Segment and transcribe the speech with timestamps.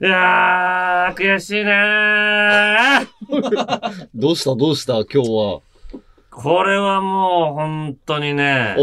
[0.00, 3.06] いやー、悔しいねー。
[4.14, 5.60] どうしたどうした今日は？
[6.30, 8.76] これはもう本当にね、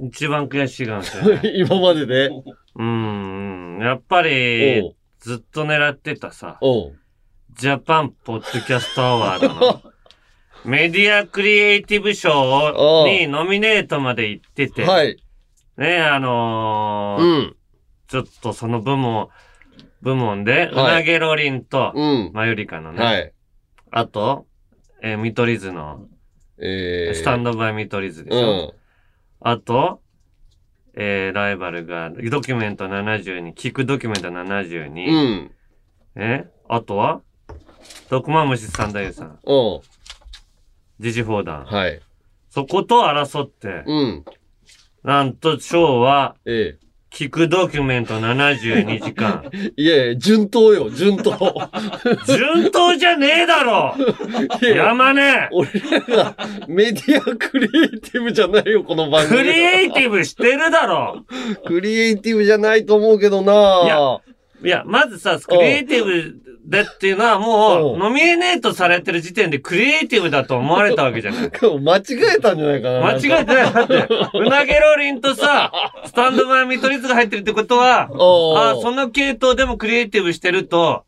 [0.00, 1.52] 一番悔しいかもしれない。
[1.64, 2.28] 今までで？
[2.74, 6.58] うん、やっぱおりう、ずっと狙ってたさ、
[7.58, 9.82] ジャパンポッドキャストアワードの
[10.66, 15.16] メディアクリエイティブ賞にノミネートまで行ってて、はい。
[15.78, 17.56] ね、あのーうん。
[18.08, 19.30] ちょっとその部門、
[20.02, 22.30] 部門で、うはいなげろりんと、うん。
[22.34, 23.32] マユリカのね、はい。
[23.90, 24.46] あと、
[25.00, 26.06] えー見取り図の、
[26.58, 27.14] えー。
[27.14, 28.38] スタンドバイ見取り図でしょ。
[28.38, 28.72] うん。
[29.40, 30.00] あと、
[30.94, 35.50] えー、ライバルが、ドキュメント72、聞くドキュメント72、うん。
[36.16, 37.22] えあとは、
[38.10, 39.82] 徳間虫三太夫さん、おう
[41.00, 41.64] ジジフォーダン。
[41.64, 42.00] はい。
[42.50, 44.24] そこと争って、うん。
[45.04, 46.78] なんと賞は、え
[47.14, 49.50] 聞くドキュメント72時間。
[49.52, 49.72] え。
[49.76, 51.32] いやいや、順当よ、順当。
[52.26, 53.94] 順当じゃねえだろ
[54.62, 56.36] いや山根俺らが
[56.68, 59.38] メディアクリエイティブじゃないよ、この番組。
[59.38, 61.24] クリエイティブしてるだろ
[61.66, 64.18] クリエイティブじゃないと思うけどないや
[64.64, 66.34] いや、まずさ、クリエイティブ
[66.66, 71.50] だっていうのはもう、うんノミネートされてる時点でクリエイティブだと思われたわけじゃない。
[71.50, 73.00] 間違えたんじゃないかな。
[73.00, 73.72] 間違えてない。
[73.72, 75.72] だって、 うなげろりんとさ、
[76.06, 81.04] スタンドバイ見取り図が入ってるってことは、おあその系統でもクリエイティブしてると、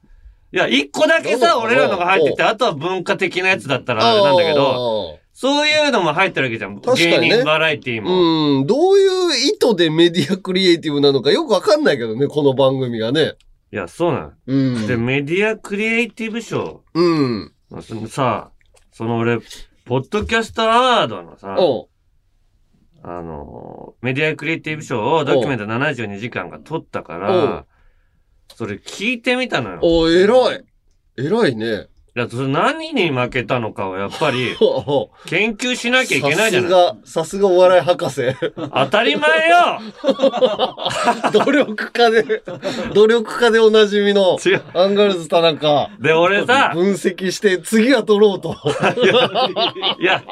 [0.52, 6.80] いや、一個だけさ、俺らのが入ってて、あとは文化的なやつだったらあれなんだけど、そういうのも入ってるわけじゃん。
[6.80, 8.60] 確かにね芸人バラエティも。
[8.60, 13.32] うん、どういう意図でメディアクリエイティブなのかよくわかんないけどね、この番組がね。
[13.74, 14.32] いや、そうなの。
[14.46, 14.86] うん。
[14.86, 16.84] で、メディアクリエイティブ賞。
[16.94, 17.52] うん。
[17.82, 18.52] そのさ、
[18.92, 19.40] その俺、
[19.84, 21.88] ポッドキャストアワードのさ、おう
[23.02, 27.66] あの、メディアクリエイティブ賞をドキュメント72時間が取ったから、
[28.54, 29.76] それ聞いてみたのよ。
[29.76, 30.64] いおう偉い。
[31.18, 31.88] 偉いね。
[32.14, 34.54] や、それ何に負けたのかをやっぱり
[35.26, 36.70] 研究しなきゃいけないじゃない。
[36.70, 38.22] さすが、さすがお笑い博士。
[38.54, 39.80] 当たり前よ
[41.44, 42.42] 努力家で、
[42.94, 44.38] 努力家でおなじみの。
[44.74, 45.90] アンガールズ田中。
[45.98, 48.54] で、俺さ、分析して次は取ろうと。
[49.98, 50.22] いや、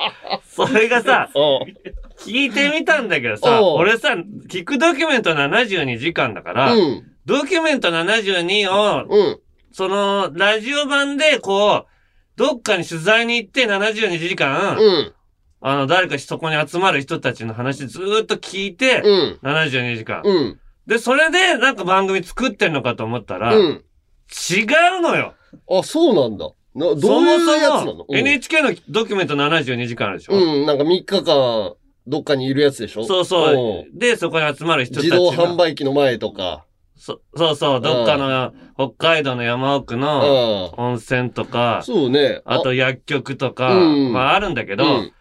[0.49, 1.31] それがさ、
[2.25, 4.14] 聞いてみたんだけどさ、俺さ、
[4.49, 7.03] 聞くドキュメント72時間だから、うん。
[7.25, 9.38] ドキュメント72をうん。
[9.72, 11.87] その、ラジオ版で、こう、
[12.37, 15.12] どっかに取材に行って72時間、うん。
[15.60, 19.38] あの、誰かそこに集まる人たちの話ずーっと聞いて、うん。
[19.43, 20.22] 72時間。
[20.25, 20.61] うん。
[20.87, 23.84] で、それで、なんか番組作ってんのかと思ったら、うん。
[24.50, 24.62] 違
[24.99, 25.34] うのよ
[25.71, 26.50] あ、そうなんだ。
[26.75, 27.91] などそういうもやつなの？
[27.93, 31.75] そも、NHK のドキュメント72時間あるでしょ、うん、うん、なんか3日間、
[32.06, 33.05] どっかにいるやつでしょ？
[33.05, 33.87] そうそう。
[33.93, 36.65] で、そこに集まる人たち自動が販売機の前とか。
[37.04, 40.84] そそうそう、どっかの、北海道の山奥のうん。
[40.84, 42.42] 温泉とか、そうね。
[42.44, 45.12] あと薬局とか、うんまああるんだけど、うん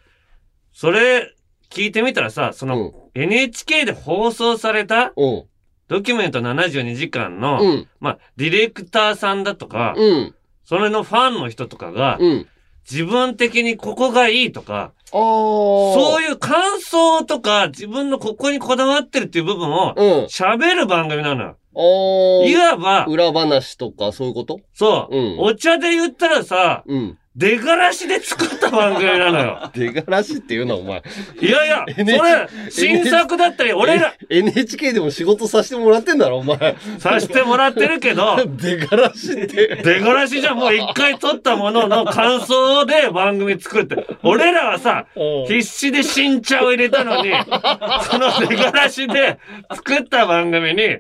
[0.74, 1.34] それ
[1.72, 5.44] 聞いてみたらさ、その、NHK で放送されたうん。
[5.88, 7.88] ドキュメント72時間の、うん。
[8.00, 10.36] まあ、ディレクターさんだとか、うん。
[10.64, 12.48] それのファンの人とかが、うん。
[12.90, 14.94] 自分的にここがいいとか。
[15.08, 20.24] そそういう感想とか、自分のここにこだわってるっていう部分を、うん。
[20.26, 21.58] 喋る番組なのよ。
[21.76, 24.60] あいわばあ。、裏話とか、そういうこと？
[24.74, 27.18] そう、うんお茶で言ったらさ、うん。
[27.34, 29.72] 出がらしで作った番組なのよ。
[29.74, 31.02] 出がらしって言うな、お前。
[31.40, 36.76] いやいや、それ、新作だったり、俺ら、え NHK でも仕事させてもらってんだろ、お前。
[37.00, 39.82] させてもらってるけど、 出がらしって。
[39.82, 44.06] 出がらしじゃんもう一回撮ったものの感想で番組作るって。
[44.24, 47.32] 俺らはさ、うん必死で新茶を入れたのに、
[48.12, 49.38] その出がらしで
[49.74, 50.98] 作った番組に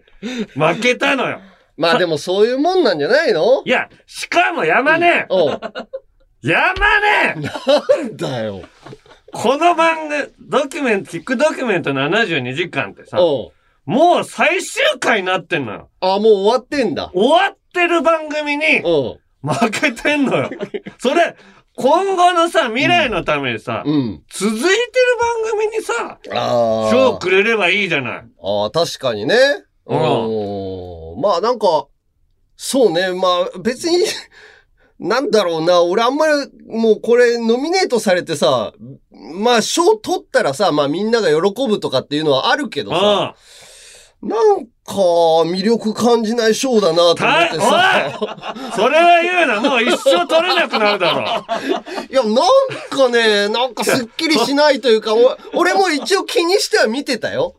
[0.56, 1.42] 負けたのよ。
[1.78, 3.64] まあでもそういうもんなんじゃないの？
[3.66, 5.26] いや、しかも山根、
[6.44, 6.74] おう山
[7.36, 8.62] 根なんだよ。
[9.32, 15.90] この番組、ドキュメント、聞くドキュメント72時間ってさ、もう最終回になってんのよ。
[16.02, 17.12] あ、もう終わってんだ。
[17.14, 18.82] 終わってる番組に
[19.44, 20.50] 負けてんのよ。
[21.00, 21.36] それ、
[21.76, 24.24] 今後のさ、未来のためにさ、うん。
[24.30, 24.72] 続いてる
[25.44, 26.92] 番組にさ、ああ。
[26.92, 28.24] 賞くれればいいじゃない。
[28.44, 29.36] ああ、確かにね。
[29.86, 31.22] ううんん。
[31.22, 31.88] まあなんか、
[32.58, 33.14] そうね。
[33.14, 34.06] まあ別に、
[35.02, 35.82] なんだろうな。
[35.82, 36.34] 俺あんまり、
[36.68, 38.72] もうこれノミネートされてさ、
[39.12, 43.36] まあ賞取ったらさ、まあみんなが喜ぶとかっていうのはあるけどさ、あ
[44.22, 44.94] なんか
[45.48, 48.12] 魅力感じない賞だなと思ってさ。
[48.22, 48.72] あ。
[48.76, 49.60] それは言うな。
[49.60, 51.46] もう一生取れなくなるだろ。
[52.08, 52.36] いや、なん
[52.92, 57.56] かね、なんかすっきりしないというか、お俺も一応気にしては見てたよ。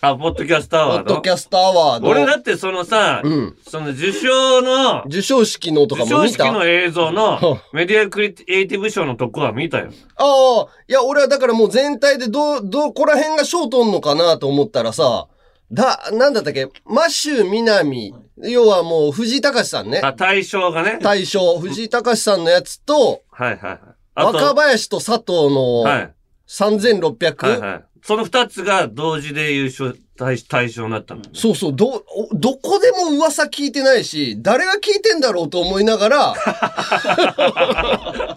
[0.00, 2.08] あ、ポッドキャストアポワードッドキャストアワード。
[2.08, 3.56] 俺だってそのさ、うん。
[3.66, 6.44] その受賞の、授賞式のとか授賞も見た？
[6.44, 9.90] 式の映像のメディアクリエイティブ賞のとこは見たよ。
[10.16, 15.28] ああ、いや、俺はだからもう全体でど、どこら辺が賞取んのかなと思ったらさ、
[15.72, 16.68] だ、なんだったっけ？
[16.84, 20.00] マッシュ南、要はもう藤井隆さんね。
[20.04, 20.98] あ、対象がね。
[21.00, 23.80] 大賞、藤井隆さんのやつと、はいはいはい。
[24.16, 26.14] あと若林と佐藤のはい。
[26.48, 27.84] 3600、はいはい。
[28.02, 31.34] その二つが同時で優勝対対象になったんだね。
[31.34, 32.02] そうそう、ど、お
[32.34, 36.34] どこでも噂聞いてないし、誰が聞いてんだろうと思いながら、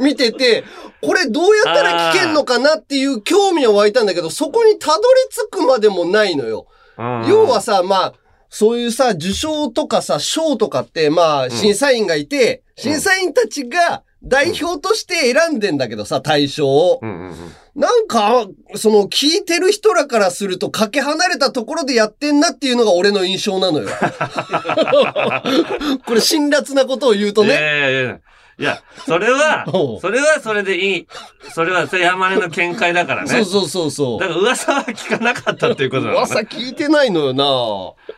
[0.00, 0.64] 見てて、
[1.00, 6.66] これどうやったら聞けんのかなっていう興味は湧いたんだけど、そこにたどり着くまでもないのよ。
[6.98, 8.14] うん要はさ、まあ、
[8.48, 17.00] そういうさ、受賞とかさ、賞とかって、まあ、審査員がいて、審査員たちが代表として選んでんだけどさ、対象を。
[17.74, 23.88] なんか、その、聞いてる人らからすると、かけ離れたところでやってんなっていうのが俺の印象なのよ。
[26.06, 27.54] これ、辛辣なことを言うといね。
[27.54, 28.18] やいやいや。
[28.58, 29.66] いや、それは
[30.00, 31.06] それはそれでいい。
[31.52, 33.28] それは、それ山根の見解だからね。
[33.28, 34.28] そうそうそうそうだ。
[34.28, 36.48] から噂は聞かなかったっていうことだから噂ね。
[36.50, 37.44] 聞いてないのよな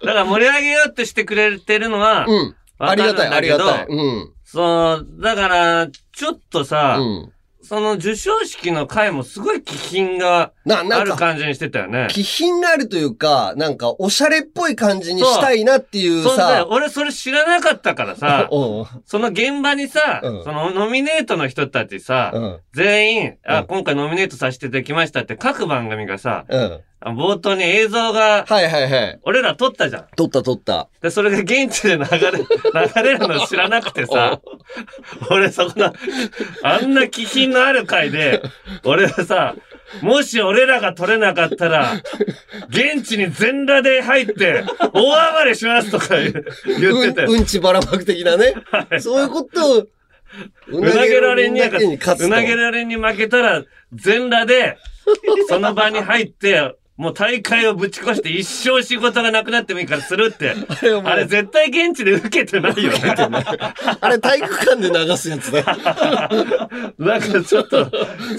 [0.06, 2.54] だから盛り上げようとしてくれてるのは、うん。
[2.78, 3.86] ありがたい、ありがたい。
[3.88, 4.32] うん。
[4.50, 7.32] そう、だから、ちょっとさ、うん。
[7.60, 12.06] その授賞式の回もすごい気品がな、ある感じにしてたよね。
[12.10, 16.66] 気品があるというか、なんか、おしゃれっぽい感じにしたいなっていうそう。
[16.70, 18.86] 俺それ知らなかったからさ うん。
[19.04, 22.58] その現場にさ、うんそのノミネートの人たちさ、うん。
[22.72, 26.60] 全員、あ、うん今回ノミネートさせていただきましたって各番組がさ、うん。
[26.62, 29.20] あ冒頭に映像が、はいはいはい。
[29.22, 30.06] 俺ら撮ったじゃん。
[30.16, 30.88] 撮った撮った。
[31.00, 34.40] で、それが現地で流れ、 流れるの知らなくてさ、
[35.30, 35.94] 俺そこの、
[36.62, 38.42] あんな気品のある回で、
[38.82, 39.54] 俺はさ、
[40.02, 42.02] もし俺らが撮れなかったら、
[42.68, 48.54] 現地に全裸で入って、大暴れしますとか言ってて、うん、うんちばらまく的なね。
[48.98, 49.88] そういうことを、う
[50.68, 51.60] うなげられに。
[51.60, 53.62] うなげられに負けたら、
[53.92, 54.76] 全裸で、
[55.48, 60.50] その場に入って、もう大会をぶち越して一生仕事がなくなってもいいからするって。
[60.50, 63.14] あれあれ絶対現地で受けてないよね。
[64.00, 65.64] あれ体育館で流すやつだよ。
[66.98, 67.88] なんかちょっと、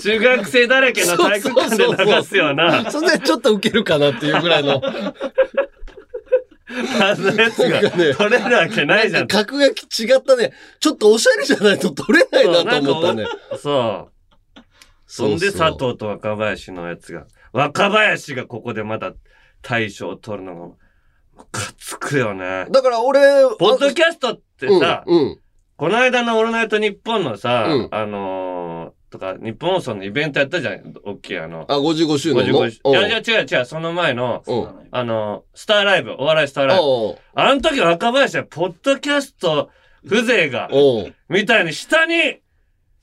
[0.01, 4.81] 中学生だらけの体育館で流すような、そんでちょっとウケるかなっていうぐらいの。
[7.01, 9.27] あのやつが取れるわけないじゃん。
[9.27, 9.73] 格が違っ
[10.21, 10.51] たね。
[10.81, 13.25] ちょっとおしゃれじゃないと撮れないなと思ったね。
[13.57, 14.19] そう。
[15.07, 19.13] そんで佐藤と若林のやつが、若林がここでまだ
[19.61, 20.75] 大賞を取るのが、
[21.37, 22.65] ムカつくよね。
[22.69, 23.19] だから俺、
[23.57, 25.39] ポッドキャストってさ、うん、うん。
[25.77, 30.93] この間のオールナイトニッポンのさ、うんあのー、とか、日本放送のイベントやったじゃん。
[31.03, 34.89] 大きいあの、あ、55周年の？55いやいや違う違う、その前の、うん。
[34.91, 37.17] あの、スターライブ、お笑いスターライブ。
[37.33, 39.69] あの時若林は、ポッドキャスト
[40.07, 40.69] 風情が、
[41.29, 42.41] みたいに下に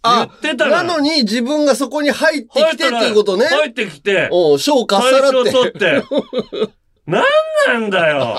[0.09, 3.47] 言あってたなのに自分がそこに入ってきてっていうことね。
[3.47, 5.51] 入ってきて、おう、賞かっさらって。
[5.53, 6.03] 取って。
[7.07, 7.25] なん
[7.69, 8.37] なんだよ。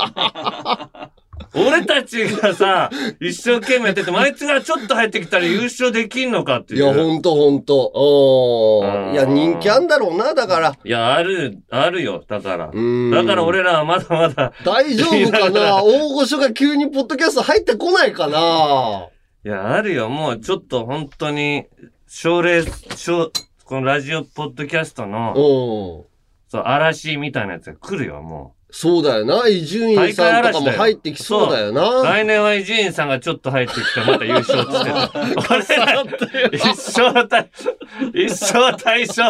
[1.56, 6.84] 俺たちがさ、一生懸命やってても、あいつがちょっと入ってきたら優勝できんのかっていう。
[6.84, 7.92] いや、ほんとほんと。
[7.96, 10.75] おいや、人気あんだろうな、だから。
[10.84, 12.24] いや、ある、あるよ。
[12.28, 12.69] だから。
[12.74, 15.81] うんだから俺らはまだまだ、大丈夫かな？
[15.84, 19.07] 大御所が急にポッドキャスト入ってこないかな？
[19.46, 20.10] いや、あるよ。
[20.10, 21.68] もうちょっと本当に、
[22.08, 22.64] 奨励、
[22.96, 23.32] 奨、
[23.64, 25.36] このラジオポッドキャストの、うん。
[26.50, 29.48] そう、嵐みたいなやつが来るよ、もそうだよな。
[29.48, 31.72] 伊集院さんとかも入ってきそうだよう。
[31.72, 32.04] な。
[32.04, 36.56] 来年は伊集院さんがちょっと入ってきて、また優勝つ ってた。
[36.56, 37.50] 一生対、
[38.14, 39.24] 一生対象、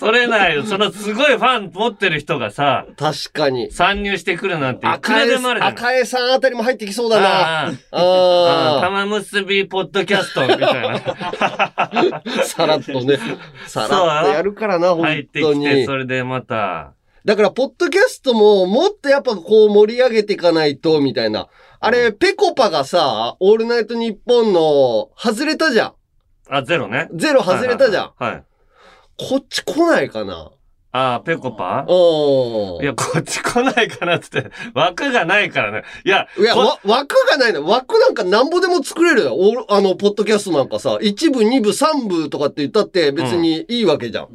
[0.00, 0.62] 取れないよ。
[0.62, 3.70] そのすごいファン持ってる人がさ、確かに。
[3.72, 5.72] 参入してくるなんていくらでもあるじゃない。
[5.74, 7.66] 赤江さんあたりも入ってきそうだな。
[7.66, 10.96] ああ玉結びポッドキャストみたいな。
[11.36, 13.18] あ、 さらっとね。
[13.66, 15.84] さらっとやるからな、 入本ってきて、当に。
[15.84, 16.95] それでまた、
[17.26, 21.48] だから、ポッドキャストも、もっとやっぱこう盛り上げていかないと、みたいな。
[21.80, 25.94] あれ、ペコパがさ、オールナイトニッポンの、外れたじゃん。
[26.48, 27.08] あ、ゼロね。
[27.12, 28.04] ゼロ外れたじゃん。
[28.04, 28.32] はいはいはい。
[28.36, 28.44] はい
[29.18, 30.50] こっち来ないかな
[30.92, 31.86] ああ、ペコパ？
[31.88, 32.82] おー。
[32.82, 35.84] いや、こっち来ないかなって枠がないからね。
[36.04, 37.64] いや、いや、枠がないの。
[37.64, 39.34] 枠なんかなんぼでも作れるよ。
[39.34, 44.28] おあの、ポッドキャストなんかさ、1部、2部、3部とかって言ったって別にいいわけじゃん。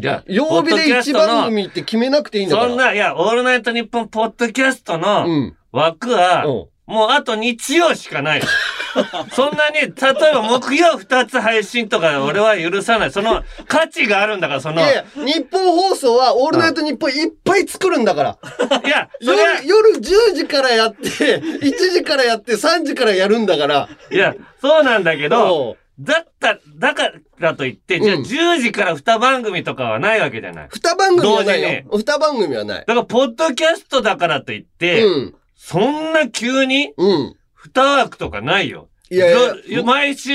[0.00, 2.68] いや、曜日で1番組って決めなくていいんだから。
[2.68, 5.56] そんな、いや、オールナイトニッポンポッドキャストうのん。
[5.72, 6.66] 枠は、うん。
[6.86, 8.42] もうあと日曜しかない。
[9.34, 9.92] そんなに、例え
[10.32, 13.10] ば木曜2つ配信とか俺は許さない。
[13.10, 14.80] その価値があるんだから、その。
[14.80, 18.38] いや日本放送はオールナイト日本いっぱい作るんだから。
[18.86, 23.88] いや、そ夜夜10時からやって、1時からやって、3時からやるんだから。
[24.10, 30.68] いや、そうなんだけおどう、だった、だからといって、じゃあうん10時から2番組とかはないわけじゃない。
[30.72, 31.82] 二番組はない同よ。
[31.98, 32.78] 二番組はない。
[32.80, 35.34] だから、ポッドキャストだからといって、うん。
[35.56, 37.36] そんな急にうん。
[37.74, 38.88] 2枠とかないよ。
[39.10, 39.32] いやい
[39.72, 40.32] やぞ毎週、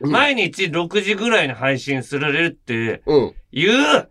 [0.00, 3.34] うん毎日6時ぐらいに配信するれるってうん。
[3.52, 4.08] いう、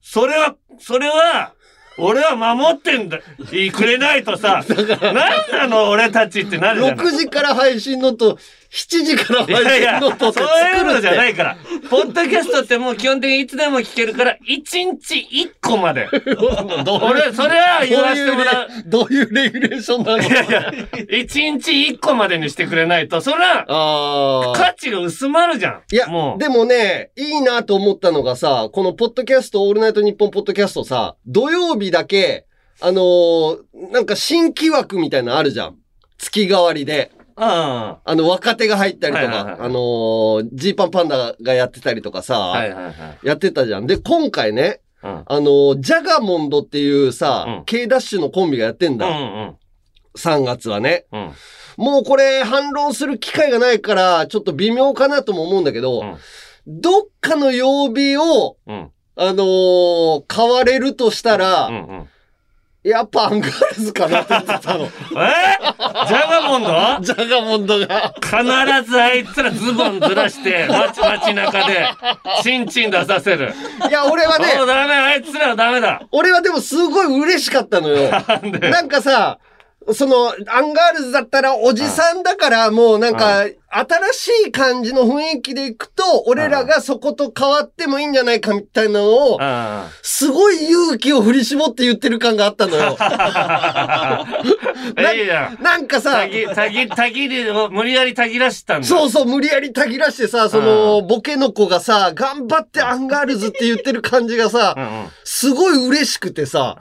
[0.00, 1.52] それは、それは、
[1.98, 3.18] 俺は守ってんだ、
[3.52, 4.64] いくれないとさ、
[5.02, 5.16] なん
[5.52, 6.98] なの俺たちってなるじゃん。
[6.98, 8.38] 6時から配信のと、
[8.74, 11.56] 7時から配や、そう信のとっていうのじゃな作るいから。
[11.88, 16.08] ポッドキャストってもう基本的にいつでも聞けるから、1日1個まで。
[16.10, 18.68] 俺、それは言わせてもらう。
[18.86, 20.22] どういうレギュレーションなの？
[20.22, 24.52] いやいや、1日1個までにしてくれないと、それは、ああ。
[24.56, 25.82] 価値が薄まるじゃん。
[25.92, 26.38] いやも、う。
[26.40, 32.46] でもね、いいなと思ったのがさ、このポッドキャスト、オールナイトニッポンポッドキャストさ、土曜日だけ、
[32.80, 33.56] あのー
[33.92, 35.76] なんか新規枠みたいなのあるじゃん。
[36.18, 37.12] 月替わりで。
[37.36, 37.44] うん。
[37.44, 42.94] あの、若手が入ったりとはいはいはいか、あのージーパンパンダがやってたりとかさ、はいはいはい。
[43.22, 43.86] やってたじゃん。
[43.86, 45.22] で、今回ね、うん。
[45.26, 49.06] あのージャガモンドっていうさ、うん K ダッシュのコンビがやってんうだ。
[49.08, 49.56] ん
[50.16, 51.06] 3月はね。
[51.12, 51.20] うん。
[51.22, 51.32] うん。
[51.76, 56.16] もうこれ反論する機会がないから、ちょっと微妙かなとも思うんだけど、うん
[56.66, 58.90] どっかの曜日を、うん。
[59.16, 62.08] あのー変われるとしたら、うんうん。
[62.84, 64.84] やっぱアンガールズかなって言ってたの。
[64.88, 64.90] えー、
[66.06, 66.68] ジャガモンド？
[67.00, 68.14] ジャガモンドが。
[68.22, 71.86] 必ずあいつらズボンずらして、街街中で、
[72.42, 73.54] チンチン出させる。
[73.88, 76.02] いや、俺はもうね、ダメ、あいつらはダメだ。
[76.12, 78.10] 俺はでもすごい嬉しかったのよ。
[78.10, 79.38] なんかさ、
[79.92, 83.44] その、アンガールズだったらおじさんだからもうなんか、
[83.76, 92.96] 新しい感じの雰囲気でいくと、俺らがそこと変わってもいいんじゃないかみたいなのを、あすごい勇気を振り絞って言ってる感があったのよ。
[93.00, 94.24] あ。
[95.12, 95.62] いいやん。
[95.62, 98.86] なんかさた、ぎ、たぎ、たぎりを無理やりたぎらしたんだ。
[98.86, 105.08] そうそう、無理やりたぎらしてさ、その、ボケの子がさ、頑張ってアンガールズって言ってる感じがさう、んうん。
[105.24, 106.76] すごい嬉しくてさ。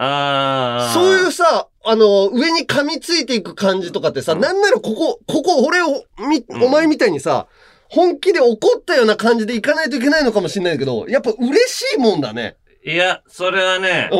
[0.93, 7.47] そういうさ、あの、上に噛みついていく感じとかってさ、うんなんならここ、ここ、俺を、み、うんお前みたいにさ、
[7.89, 12.55] 本気で怒ったような感じでいかないといけないのかもしれないけど、やっぱ嬉しいもんだね。
[12.85, 14.19] いや、それはね、うん。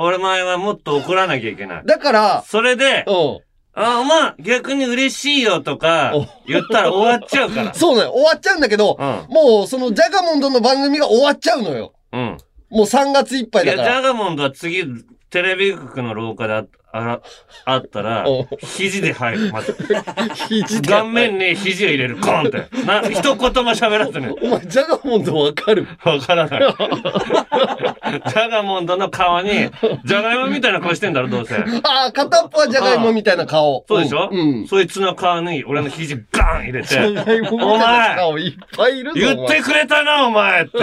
[0.00, 1.86] 俺前はもっと怒らなきゃいけない。
[1.86, 3.40] だから、それで、うん。
[3.74, 7.72] あ、まあ、逆に嬉しいよとかお、言ったら終わっちゃうから。
[7.74, 9.34] そうなの、終わっちゃうんだけど、うん。
[9.34, 11.94] もう、その、ジャガモンドの番組が終わっちゃうのよ。
[12.12, 12.36] うん。
[12.70, 13.94] もう3月いっぱいいや、だから。
[14.02, 14.84] ジャガモンドは次、
[15.30, 17.20] テレビ局の廊下でああら
[17.64, 19.52] あったらお、肘で入る。
[19.52, 19.76] まず、
[20.48, 22.16] 肘で顔面に肘を入れる。
[22.18, 22.84] コーンって。
[22.86, 24.26] な、一言も喋らずに。
[24.28, 25.86] お前、ジャガモンドわかる？
[26.04, 26.60] わからない。
[28.28, 29.50] ジャガモンドの顔に、
[30.04, 31.54] ジャガイモみたいな顔してんだろ、どうせ。
[31.56, 33.84] ああ、片っぽはジャガイモみたいな顔。
[33.88, 34.28] そうでしょ？
[34.30, 34.66] うん。
[34.68, 39.18] そいつの顔に、俺の肘ガーン入れジャて、ガイモみたいな顔いっぱいいるぞ。
[39.18, 40.78] 言ってくれたな、お前って。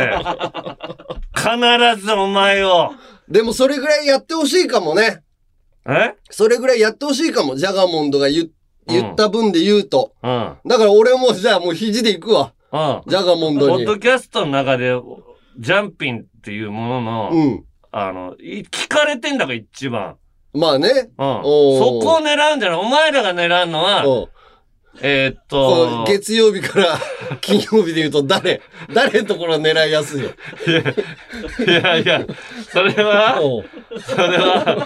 [1.35, 2.93] 必ずお前を。
[3.29, 5.21] でもそれぐらいやってほしいかもね。
[5.85, 6.15] え？
[6.29, 7.55] それぐらいやってほしいかも。
[7.55, 8.49] ジャガモンドが言
[8.87, 10.13] 言った分で言うと。
[10.23, 10.57] うん。
[10.65, 12.53] だから俺もじゃあもう肘で行くわ。
[12.71, 13.09] うん。
[13.09, 13.83] ジャガモンポドに。
[13.83, 14.93] ッドキャストの中で、
[15.57, 17.65] ジャンピンっていうものの、うん。
[17.91, 20.17] あの、い聞かれてんだから一番。
[20.53, 20.89] まあね。
[20.89, 21.07] うん。
[21.17, 22.79] そおーこを狙うんじゃない？
[22.79, 24.27] お前らが狙うのは、うん
[25.01, 26.99] えーっと、月曜日から
[27.41, 28.61] 金曜日で言うと誰
[28.93, 30.29] 誰のところ狙いやすいよ。
[31.65, 32.21] いやいや、
[32.71, 34.85] それは、うんそれは、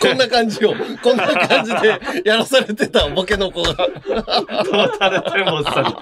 [0.00, 0.74] こんな感じよ。
[1.02, 3.74] こんな感じでやらされてた、ボケの子が。
[3.74, 5.96] トータルテンボスさん。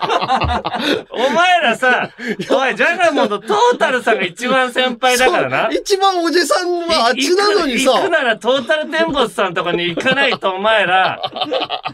[1.11, 2.11] お前らさ、
[2.50, 5.68] おい、ジャガモンドトータルさんが一番先輩だからな。
[5.73, 7.92] 一番おじさんはあっちなのにさ。
[7.92, 11.23] 行くならトータルテンボスさんとかに行かないとお前ら、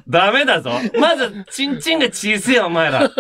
[0.09, 0.73] ダメだぞ。
[0.99, 3.11] まず、チンチンが小せえよ、お前ら。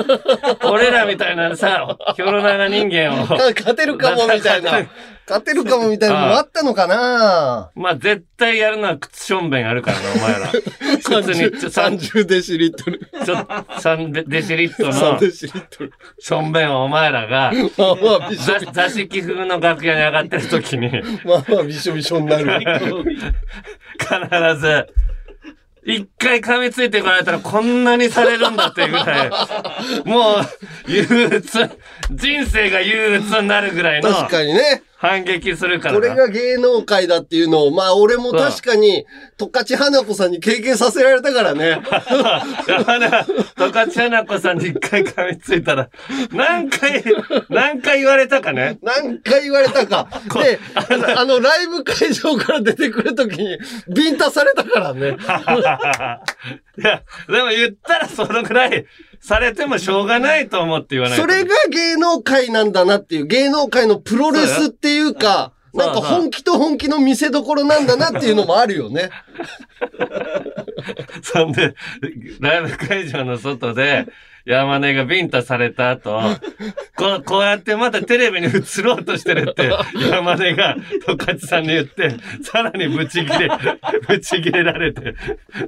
[0.65, 3.27] 俺らみたいなさ、ヒョロ長人間を。
[3.57, 4.87] 勝てるかもみたいな。
[5.27, 10.53] 勝てるかもみたいなのもあったのかなまあ、絶対やるのは靴しょんべんやるからな、お前ら。
[11.03, 13.01] 靴にちょ、さんち ?30 デシリットル。
[13.15, 15.93] ょ、3デデシリット3のデシリットル。
[16.19, 17.53] しょんべんをお前らが、
[18.75, 20.91] 座敷風の楽屋に上がってる時に、
[21.25, 22.45] まあまあびしょびしょになる。
[23.99, 24.87] 必ず、
[25.87, 29.31] 一回噛みついてこられたらこんなにされるんだっていうぐらい、
[30.05, 31.71] もう、憂鬱、
[32.11, 34.83] 人生が憂鬱になるぐらいの、確かにね。
[34.97, 36.01] 反撃するからな。
[36.01, 39.05] これが芸能界だっていうのを、まあ俺も確かに、
[39.37, 41.83] 十勝花子さんに経験させられたからね。
[42.67, 42.73] 十
[43.73, 45.91] 勝花子さんに一回噛みついたら、
[46.33, 47.05] 何回、
[47.51, 48.79] 何回言われたかね？
[48.83, 50.09] 何回言われたか。
[50.43, 50.59] で、
[51.17, 53.59] あの、ライブ会場から出てくるときに、
[53.89, 55.17] ビンタされたからね。
[56.79, 58.87] いや、でも言ったらそのぐらい
[59.25, 69.09] されてもしょうがないと思って言わないとそれが芸能界なんだなっていう、芸能界のプロレスっていうか、なんか本気と本気の見せ所なんだなっていうのもあるよね。
[71.25, 71.75] そんで、
[72.39, 74.07] ライブ会場の外で、
[74.45, 76.21] 山根がビンタされた後、
[76.97, 79.71] こう、こうやってまたテレビに映ろうとしてるって、
[80.11, 83.49] 山根が十勝さんに言って、さらにブチ切れ、
[84.07, 85.15] ブチ切れられて、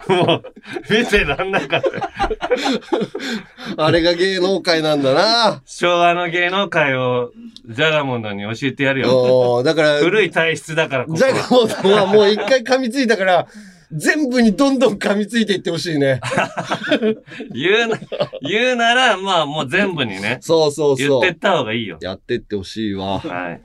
[0.08, 0.52] もう、
[0.90, 1.82] 見てらんなかっ
[3.76, 3.82] た。
[3.82, 5.62] あれが芸能界なんだな。
[5.64, 7.32] 昭和の芸能界を、
[7.66, 9.62] ジャガモンドに教えてやるよ。
[9.62, 13.46] だから、古い体質だから、ここジャガモンドはもう一回噛みついたから、
[13.92, 16.20] 全部にどんどん噛みついていってほしいね。
[17.54, 17.98] 言うな、
[18.42, 21.38] 言うなら、まあもう全部にね、そうそうそう言ってっ。
[21.38, 21.98] た方がいいよ。
[22.00, 23.20] やってってほしいわ。
[23.20, 23.60] はい。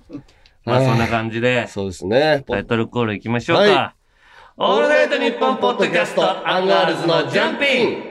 [0.63, 2.43] まあそんな感じで、そうですね。
[2.47, 3.63] タイトルコールいきましょうか。
[3.63, 3.93] は
[4.57, 7.83] オールナイトニッポンポッドキャスト、アンガールズのジャンピ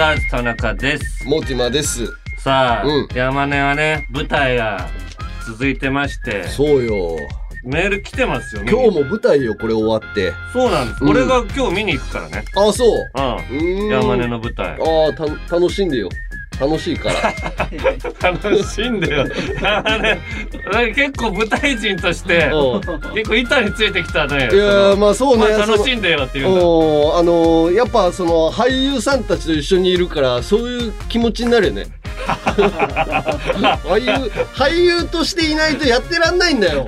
[0.00, 1.28] ガールズ田中です。
[1.28, 2.06] モティマです。
[2.38, 4.88] さあ、うん山根はね、舞台が
[5.46, 7.18] 続いてまして、そうよ。
[7.64, 10.32] メール来てますよ、今日も舞台よ、これ終わって。
[10.54, 11.04] そうなんです。
[11.04, 12.44] うん俺が今日見に行くからね。
[12.56, 12.96] あ、そう。
[12.96, 13.88] ううーん。
[13.88, 13.90] ん。
[13.90, 14.68] 山根の舞台。
[14.70, 14.74] あ
[15.10, 16.08] あ、た、楽しんでよ。
[16.60, 18.30] 楽しいから。
[18.30, 19.24] 楽しんでよ。
[20.94, 22.80] 結構舞台人として、うん
[23.14, 24.36] 結構板についてきたね。
[24.36, 26.58] いやーまあそうね楽そしんでよって言うあ
[27.22, 31.86] のーやっぱその俳優さんたちと一緒にいるからそういう気持ちになるよね
[32.26, 36.86] 俳優俳優としていないとやってらんないんだよ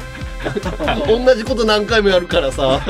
[1.07, 2.81] 同じこと何回もやるからさ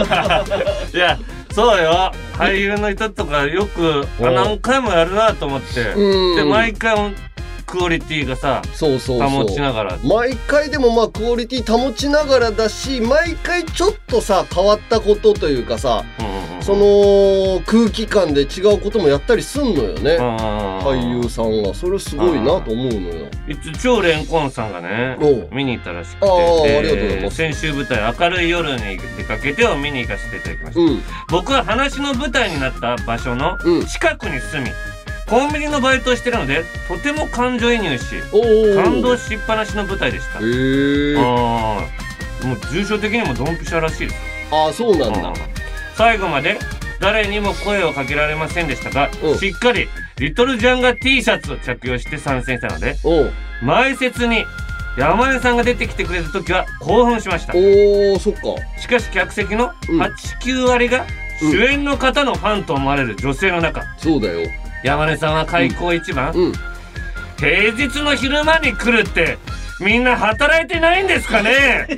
[0.93, 1.19] いや、
[1.53, 2.13] そうよ。
[2.35, 5.93] 俳優の人とかよく、何回もやるなと思って。
[5.93, 7.15] うんで、毎回
[7.73, 9.29] クオリティがさ、そうそうそう。
[9.31, 9.99] 保ちながら。
[10.05, 20.17] 毎回でもまあクオリティ保ちながらだし毎回ちょっとさ変わったことというかさうんうんうんその空気感で違うこともやったりすんのよね。
[20.19, 21.75] 俳俳優さんは。
[21.75, 23.27] それすごいなと思うのよ。
[23.49, 25.17] 一応超レンコンさんがね
[25.51, 26.27] 見に行ったらしくて。
[26.29, 27.37] あありがとうございます。
[27.37, 31.03] 先週舞台「明るい夜に出かけて」を見に行かせていただきました、うん。
[31.31, 33.87] 僕は話の舞台になった場所のうん。
[33.87, 34.71] 近くに住み
[35.33, 38.21] コンビニのバイトをしてるのでとても感情移入し
[38.77, 40.41] 感動しっぱなしの舞台でした。
[40.41, 41.79] へえも
[42.53, 44.17] う重症的にもドンピシャらしいです。
[44.51, 45.29] ああそうなんだ。
[45.29, 45.35] うん
[45.95, 46.59] 最後まで
[47.01, 49.39] 誰にも声をかけられませんでしたが、うん。
[49.39, 52.97] しっかりリトルジャンガ T シャツを着用して参戦したので
[53.63, 54.45] 前説に
[54.99, 57.55] 山根さんが出てきてくれた時は興奮しました。
[57.55, 58.41] おーそっか。
[58.79, 60.03] しかし客席のうん。
[60.03, 61.07] 89割が
[61.41, 63.83] 主演の方のファンと思われる女性の中。
[63.97, 64.47] そうだよ
[64.83, 66.53] 山根さんは開口一番、うん。
[67.39, 69.39] 平日の昼間に来るって
[69.81, 71.89] みんな働いてないんですかね？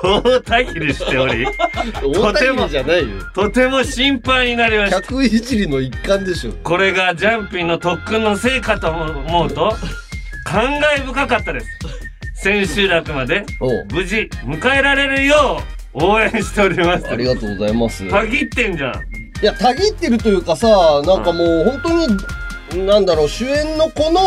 [0.00, 1.44] と大たぎりしており。
[2.04, 3.24] 大谷じゃないよ。
[3.34, 5.02] とても心配になりました。
[5.02, 6.52] 客いじりの一環でしょ。
[6.62, 9.74] これがジャンピンの特訓の成果と思うと
[10.44, 11.66] 感慨深かったです。
[12.36, 13.44] 千秋楽まで
[13.92, 15.60] 無事迎えられるよ
[15.94, 17.08] う応援しております。
[17.08, 18.04] ありがとうございます。
[18.04, 18.92] いたぎってんじゃん
[19.42, 20.68] やたぎってるというかさ
[21.04, 24.20] なんかもう本当になんだろう主演の子の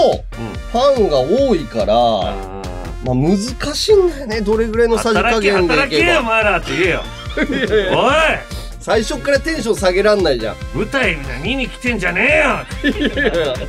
[0.72, 2.62] ファンが多いからあ
[3.04, 5.74] まあ難しいんだよねどれぐらいのーさじ加働け減で。
[5.74, 7.04] い働けけばよお前らって言えよ。
[7.98, 10.56] おい最初からテンション下げらんないじゃん。
[10.76, 12.44] 舞台見に来てんじゃね
[12.84, 12.94] えよ。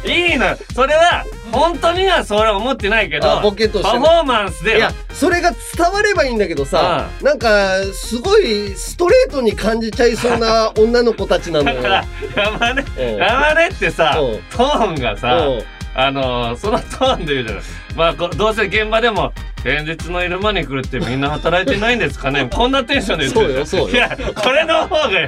[0.05, 4.05] いいのそれは本当にはそれは思ってないけどあボケとしてね。
[4.05, 12.05] パフォーマンスでいやそれが伝わればいいんだけどさうなんかすごいストレートに感じちゃいそうな 女の子たちなんだよだか
[12.37, 13.17] ら山根うん。
[13.17, 14.43] 山根ってさうん。
[14.55, 15.63] トーンがさうん
[15.99, 17.65] あのーそのトーンで言うじゃない。
[17.97, 19.33] まあこどうせ現場でも
[19.63, 22.49] 平日の昼間に来るってみんな働いてないんですかね？
[22.53, 23.67] こんなテンションで言ってる。
[23.67, 23.97] そうよそうよ。
[23.97, 25.21] いやこれの方が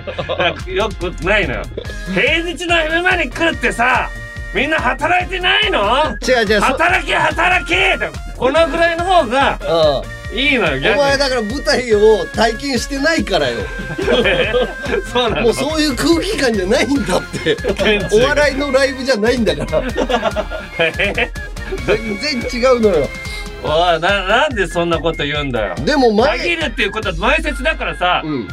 [0.70, 1.62] よくないのよ
[2.14, 4.10] 平日の昼間に来るってさ
[4.54, 5.80] みんな働いてないの？
[6.26, 7.94] 違う違うそ働け働け！
[7.94, 9.58] ってこのぐらいの方が
[10.02, 13.60] うんいいのよ逆お前にだから舞台を体験してないからよ。
[15.10, 17.56] そうなのもうそういう空気感じゃないんだって。
[18.12, 19.82] お笑いのライブじゃないんだから。
[21.86, 23.08] 全然違うのよ。
[23.62, 25.74] おいななんでそんなこと言うんだよ。
[25.76, 28.48] でも前限るっていうことは前説だからさ、うん。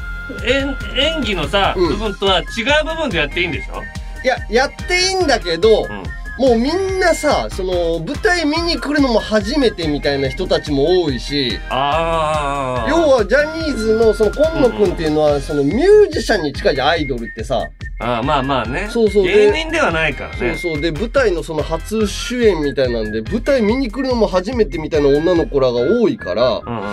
[0.46, 1.90] 演演技のさ、うん。
[1.90, 2.44] 部分とは違
[2.82, 3.84] う部分でやっていいんでしょ、
[4.24, 6.04] いややっていいんだけど、うん
[6.38, 18.90] もうみんなさその舞台見に来るのも初めてみたいな人たちも多いしああ要はジャニーズのその今野くんっていうのはそのミュージシャンに近いじゃんアイドルってさあーまあまあね。
[18.92, 19.24] そうそう。
[19.24, 20.82] 芸人ではないからそうねそう。
[20.82, 26.86] で舞台のその初主演みたいなんで舞台見に来るのも初めてみたいな女の子らが多いからうんうんうん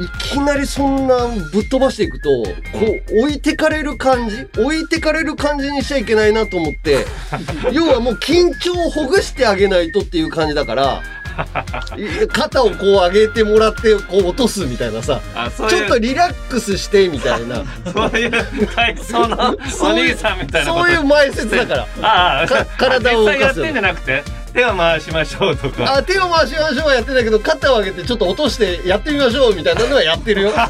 [0.00, 2.46] いきなりそんなぶっ飛ばしていくとこ
[3.12, 7.04] う置いてかれる感じ置いてかれる感じにしちゃいけないなと思って
[7.72, 11.21] 要はもう緊張をほぐしてあげないとっていう感じだからい
[12.32, 15.20] 肩をこう上げてもらってこう落とすみたいなさ。
[15.68, 17.64] ちょっとリラックスしてみたいな。
[17.92, 18.30] そういう
[18.68, 21.86] 体操の お兄さんみたいなそういう前説だから。
[22.02, 25.96] ああか体を動かすやってんじゃなくて手を回しましょうとか。
[25.96, 30.52] あ手を回しましょうはやってないけど肩を上げてちょっと落としてやってみましょうみたいなのはやってるよ。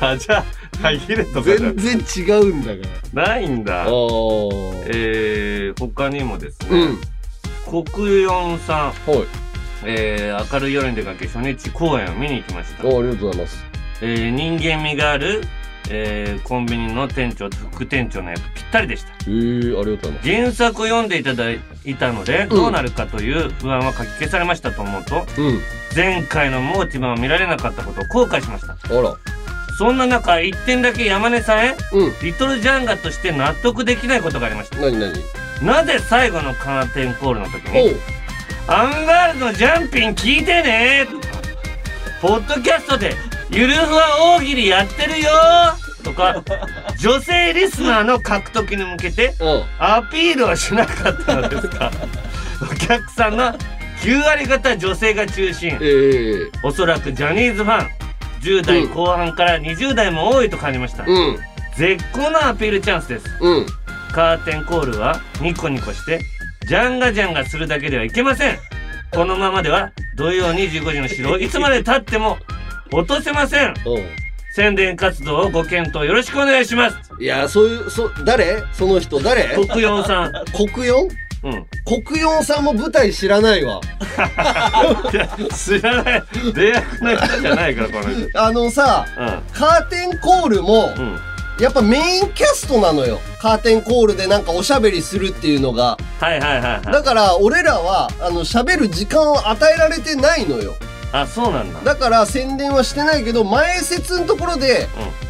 [0.00, 0.44] あじゃあ
[0.82, 2.78] 限るとか全然違うんだか
[3.12, 3.84] ないんだ。
[4.86, 7.00] えー、他にもですね、うん
[7.66, 9.26] 国四さん、はい。
[9.84, 12.84] えー、明るい夜に出かけ初日公演を見に行きました。
[12.84, 13.64] あありがとうございます。
[14.02, 15.42] えー人間味がある、
[15.90, 19.10] えーコンビニの店長と副店長の役ぴったりでした。
[19.10, 20.28] へえありがとうございます。
[20.30, 21.60] 原作を読んでいただい
[21.98, 25.60] たので、どうなるかという不安はかき消されましたと思うとうん。
[25.94, 28.72] 前回のモーティマを見られなかったことを後悔しました。
[28.72, 29.16] あら
[29.78, 32.14] そんな中一点だけ山根さんへうん。
[32.22, 34.78] リトルジャンガとして納得できないことがありました。
[34.78, 35.12] 何何？
[35.62, 38.00] なぜ最後のカーテンコールの時おにう。
[38.68, 41.06] アンガールズのジャンピン聞いてね
[42.20, 43.14] ポッドキャストで
[43.50, 44.02] ゆるふわ
[44.38, 45.28] 大喜利やってるよ
[46.02, 46.42] とか
[46.98, 49.64] 女性リスナーの獲得に向けてうん。
[49.78, 51.90] アピールはしなかったのですか？
[52.70, 53.52] お客さんの
[54.02, 55.76] 9割方女性が中心。
[55.80, 56.50] ええ。
[56.62, 57.90] おそらくジャニーズファン
[58.42, 61.04] 10代後半から20代も多いと感じました。
[61.04, 61.38] うん。
[61.76, 63.26] 絶好のアピールチャンスです。
[63.40, 63.66] うん。
[64.12, 66.20] カーテンコールはニコニコして
[66.66, 68.58] ジャンガジャンガするだけではいけません。
[69.12, 72.38] このままでは土曜25時の城を いつまで経っても
[72.92, 73.70] 落とせません。
[73.70, 73.74] う。
[74.52, 76.96] 宣伝活動をご検討よろしくお願いします。
[77.18, 78.62] んいやそういうそ誰？
[78.72, 79.54] その人誰？
[79.54, 80.32] 国四さん。
[80.52, 81.08] 国四？
[81.42, 81.66] うん。
[82.04, 83.80] 国四さんも舞台知らないわ。
[85.54, 86.22] 知らない。
[86.54, 88.26] 出役の人じゃないからこの人。
[88.26, 89.06] うんあのさ
[89.52, 91.18] カーテンコールもうん。
[91.58, 93.18] やっぱメインキャストなのよ。
[93.40, 95.96] カーテンコールでなんかおしゃべりするっていうのが。
[96.20, 96.82] はいはいはいはい。
[96.92, 100.74] だから俺らはあの喋る時間を与えられてないのよ
[101.12, 101.80] あそうなんだ。
[101.80, 104.88] だから宣伝はしてないけど前説のところで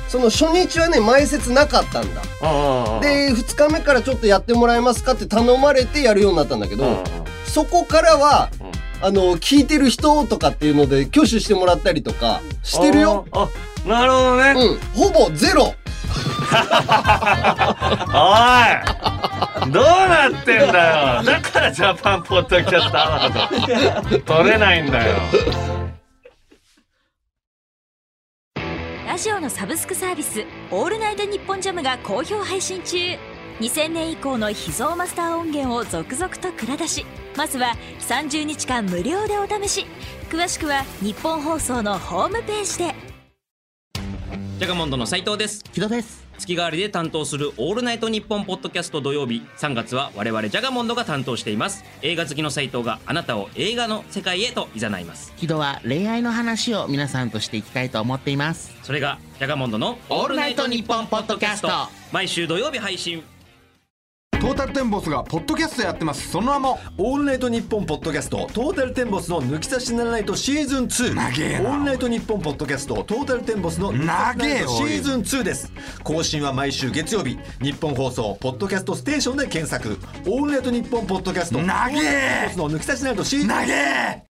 [0.09, 2.23] その初日はね前説なかったんだ。
[2.43, 7.05] うんうんで2日目からちょっとやってもらえますかって頼まれてやるようになったんだけど、うんうん
[7.47, 8.73] そこからはうん。
[9.03, 13.27] あの聞いてる人とかっていうので挙手してもらったりとかしてるよ。
[13.31, 13.49] あ
[13.85, 14.79] あなるほどね、うん。
[14.99, 15.75] ほぼゼロ
[18.15, 18.37] お
[19.69, 21.23] いどうなってんだよ。
[21.23, 25.17] だからジャパンポッドキャストアワード取れないんだよ。
[29.07, 32.97] ラジオのサブスクサービス「オールナイトニッポンジャム」が好評配信中。
[33.61, 37.07] 2000年以降の秘蔵マスター音源を続々と蔵出し。
[37.35, 39.87] まずは30日間無料でお試し。
[40.29, 42.95] 詳しくは日本放送のホームページで。
[44.59, 45.65] ジャガモンドの斉藤です。
[45.65, 46.26] 木戸です。
[46.39, 49.43] 月替わりで担当するオールナイトニッポンポッドキャスト土曜日。
[49.59, 51.85] 3月は我々ジャガモンドが担当しています。
[52.03, 55.33] 映画好きの斉藤があなたを映画の世界へと誘います。
[55.37, 58.77] 木戸は恋愛の話を皆さんとしていきたいと思っています。
[58.83, 61.69] それがジャガモンドのオールナイトニッポンポッドキャスト。
[62.13, 63.23] 毎週土曜日配信
[64.39, 66.29] トータルテンボスがポッドキャストやってます。
[66.29, 75.73] その名もオールナイトニッポンポッドキャストトータルテンボスのぬきさしならナイトシーズン2長えなオールナイトニッポンポッドキャストトータルテンボスのぬきさしならナイトシーズン2です。
[76.05, 77.39] 更新は毎週月曜日。
[77.63, 79.99] ニッポン放送ポッドキャストステーションで検索。
[80.27, 81.95] オールナイトニッポンポッドキャスト長え。
[81.95, 84.27] トータルテンボスのぬきさしならナイトシーズン2長え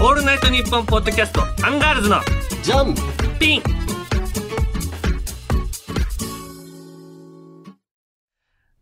[0.00, 2.16] オールナイトニッポンポッドキャストアンガールズの
[2.62, 2.94] ジャン
[3.38, 3.62] ピン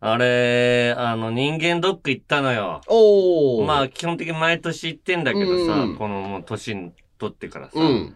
[0.05, 2.81] あれあの人間ドック行ったのよ。
[2.89, 5.97] おおまあ基本的に毎年行ってんだけどさ、うん。
[5.97, 8.15] このもう年に取ってからさ、うん。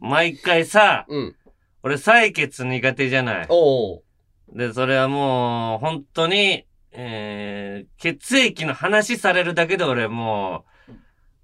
[0.00, 1.36] 毎回さうん。
[1.84, 3.46] 俺採血苦手じゃない。
[3.48, 4.02] おお
[4.52, 10.64] でそれはもう本当にえー、血液の話されるだけで俺も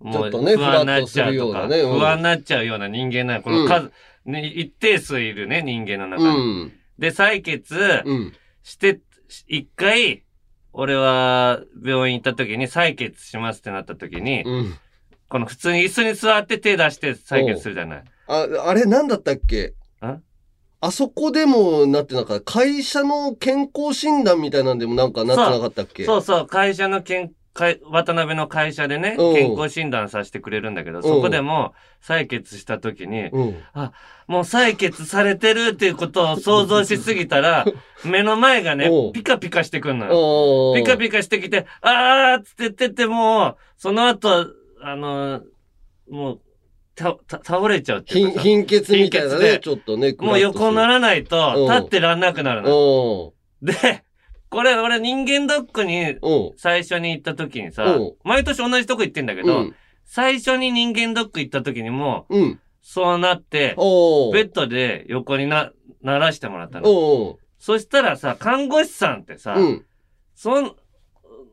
[0.01, 1.83] うもちょっとね不安になっちゃうとするよとか、うなね。
[1.83, 3.43] うん不安になっちゃうような人間なの。
[3.43, 3.93] この数、
[4.25, 6.73] ね一定数いるね人間の中うに、ん。
[6.99, 8.33] で採血うん。
[8.65, 9.01] して
[9.47, 10.25] 一回
[10.73, 14.75] 俺は病院行った時に採血しますってなった時に、うん。
[15.29, 18.05] この普通に椅子に座って手出して採血するじゃない。
[18.27, 19.75] あ、あれなんだったっけ？
[20.05, 20.23] ん
[20.83, 22.53] あそこでもなってなかった。
[22.53, 26.05] 会社の健康診断みたいなんでもなんかなってなかったっけ？
[26.05, 33.63] そうそう、会社の健会渡辺の会社でね、うん健康診断させてくれるんだけど、そこでも採血した時に、うん。
[34.27, 37.65] もう採血されてるっていうことを想像しすぎたら、
[38.05, 40.75] 目の前がねピカピカしてくんのよ。
[40.75, 44.47] ピカピカしてきて、あーっつって言ってても、その後、
[44.83, 45.43] あの、
[46.11, 46.41] もう、
[46.95, 50.15] た、た、倒れちゃうっていう貧かさ貧血みたいなね、貧血でちょっとね。
[50.19, 52.77] もう横なららないと、うん立ってらんなくなるの。
[52.77, 54.05] おで、
[54.51, 56.53] これ俺人間ドックにうん。
[56.57, 59.75] 最初に行った時にさうん、毎年同じとこ行ってんだけど、うん。
[60.05, 62.61] 最初に人間ドック行った時にも、うん。
[62.83, 65.71] そうなって、おーベッドで横にな、
[66.03, 66.91] ならしてもらったの。
[66.91, 69.87] おーそしたらさ、看護師さんってさ、うん。
[70.35, 70.75] そん、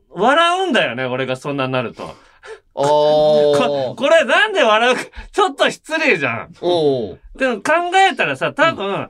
[0.10, 2.04] 笑うんだよね、俺がそんなになると。
[2.04, 2.16] あ
[2.74, 3.96] こー。
[3.96, 6.54] これなんで笑うか、ちょっと失礼じゃん。
[6.62, 9.10] おーでも考えたらさ、多分、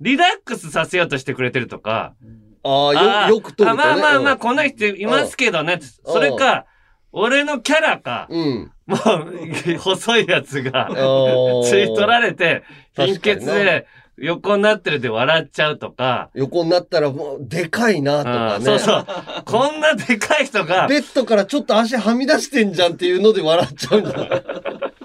[0.00, 2.14] リラックスさせようとしてくれてるとか、
[2.62, 2.88] あ
[3.24, 3.84] あよ、よく撮るあとね。
[3.84, 5.80] まあまあまあ、うんこんな人いますけどね。
[6.04, 6.66] それか、
[7.12, 8.72] 俺のキャラか、うん。
[8.86, 12.62] もう、細いやつが、 おー吸い取られて、
[12.96, 13.86] 貧血で
[14.18, 18.54] 横になってるで笑っちゃうとか、横になったらもう、でかいなとかね。
[18.56, 19.06] うんそうそう。
[19.44, 24.28] こんなでかい人が、ベッドからちょっと足はみ出してんじゃんっていうので笑っちゃうんじゃない？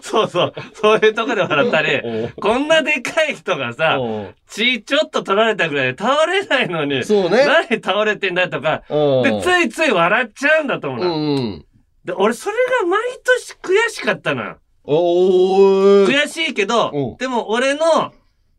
[0.04, 3.98] そうそう、そういうとこで笑ったり、こんなでかい人がさ、
[4.48, 7.46] 血ちょっと取られたぐらいで倒れないのに、そうね。
[7.46, 11.18] 何倒れてんだとか、うんで、ついつい笑っちゃうんだと思ううの。
[11.18, 11.66] んうん。
[12.04, 14.58] で、俺それが毎年悔しかったのよ。
[14.84, 16.08] おー。
[16.08, 18.12] 悔しいけどうん、でも俺の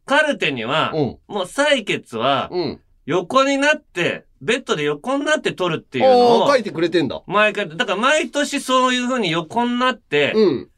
[0.07, 1.01] カルテには、うん。
[1.29, 2.81] もう採血はうん。
[3.05, 7.23] 横になって、ベッドで横になって取るっていうのを書いてくれてんだ。
[7.27, 10.71] 毎回、だから毎年そういう風に横になって、うん。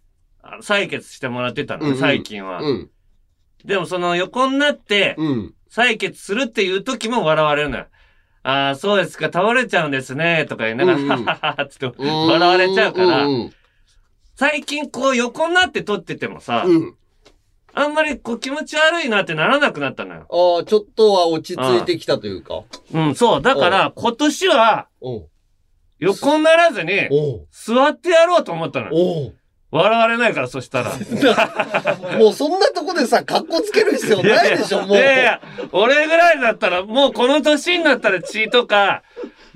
[0.62, 2.60] 採血してもらってたのね、うんうん最近は。
[2.60, 2.90] うん。
[3.64, 5.54] でもその横になって、うん。
[5.70, 7.86] 採血するっていう時も笑われるのよ。
[8.42, 13.52] ああ、そうですか、倒れちゃうんですね、とか言いながら、はははつって笑われちゃうから、うん。
[14.36, 16.94] 最近こう横になって撮っててもさ、うん。
[17.74, 20.26] あんまりこう気持ち悪いなってならなくなったのよ。
[20.30, 22.62] ああ、ちょっとは落ち着いてきたというか。
[22.94, 23.42] うん、そう。
[23.42, 24.86] だから、今年は
[25.98, 26.92] 横にならずに、
[27.50, 29.32] 座ってやろうと思ったのよ。
[29.70, 30.92] 笑われないから、そしたら。
[32.18, 34.96] もうそんなとこでさ、格好つける必要ないでしょ、もう。
[34.96, 35.40] いやいや、
[35.72, 39.02] 俺ぐらいだったら、もうこの年になったら血とか、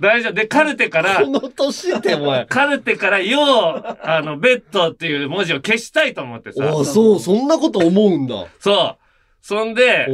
[0.01, 0.33] 大丈夫。
[0.33, 2.47] で、カルテからこ、の年ってお前。
[2.47, 6.65] カルテから、よう、あの、ベッドっていう文字を消したいと思ってさ。
[6.65, 8.47] ああ、そう、そんなこと思うんだ。
[8.59, 9.05] そう。
[9.43, 10.09] そんで、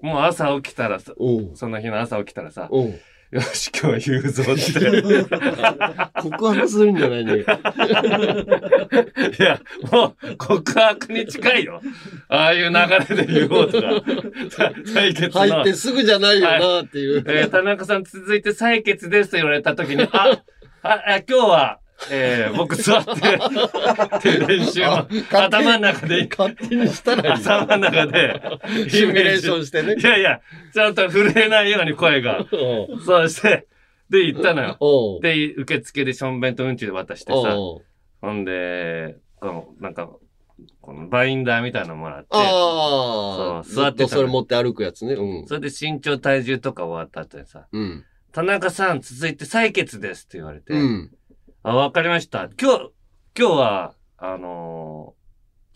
[0.00, 1.12] もう朝起きたらさ、
[1.54, 2.68] その日の朝起きたらさ、
[3.30, 5.24] よし、今日は言うぞって。
[6.22, 7.44] 告白するんじゃないね。
[9.38, 9.60] いや、
[9.92, 11.82] もう、告白に近いよ。
[12.28, 14.02] ああいう流れで言おうとか。
[14.48, 15.30] さ採血の。
[15.32, 17.24] 入ってすぐじゃないよなっていう。
[17.26, 20.40] えー田中さん続いて採血ですと言われた時に、あ、
[20.82, 21.80] あ、あ今日は、
[22.10, 27.42] えー僕座って、っていう練習を頭の中で、勝手にしたらいい。
[27.42, 28.40] 頭の中で、
[28.88, 30.02] シミュレーションしてねい。
[30.02, 30.40] やいや、
[30.72, 32.46] ちゃんと震えないように声が。
[33.04, 33.66] そうして、
[34.10, 34.78] で、行ったのよ。
[35.22, 37.56] で、受付でしょんべんとうんちで渡してさ、
[38.20, 40.10] ほんで、この、なんか、
[40.80, 45.14] このバインダーみたいなのもらって、そう座ってそれ持って歩くやつね。
[45.14, 45.46] うん。
[45.46, 48.04] それで身長体重とか終わった後にさ、うん。
[48.32, 51.10] 田中さん続いて採血ですって言われて、うん。
[51.62, 52.48] あ、わかりました。
[52.60, 52.90] 今日、
[53.38, 55.18] 今日は、あのー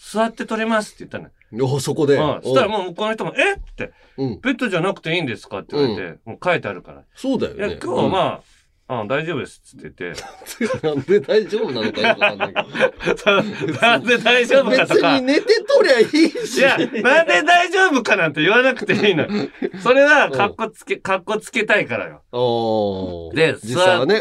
[0.05, 1.73] 座って取りますって言ったのよ。
[1.73, 2.17] おそこで？
[2.17, 2.41] うん。
[2.43, 3.53] そしたらもう向こうの人も、え？
[3.53, 4.41] って、うん。
[4.41, 7.05] ベッドじゃなくていいんですかって言われて、もう書いてあるから。
[7.15, 7.79] そうだよね。
[7.81, 8.43] 今日はまあ、
[9.01, 10.23] あ大丈夫ですって言って、
[10.83, 13.43] あ、 なんで大丈夫なのかよくわかんないけど。
[13.81, 15.27] なんで大丈夫かとか別に。
[15.27, 16.07] 寝てとりゃいい
[16.47, 16.59] し。
[16.59, 19.27] いや、なんで大丈夫かなんて言わなくていいの。
[19.83, 22.23] それは、かっこつけ、かっこつけたいからよ。
[23.35, 24.21] で実際はね、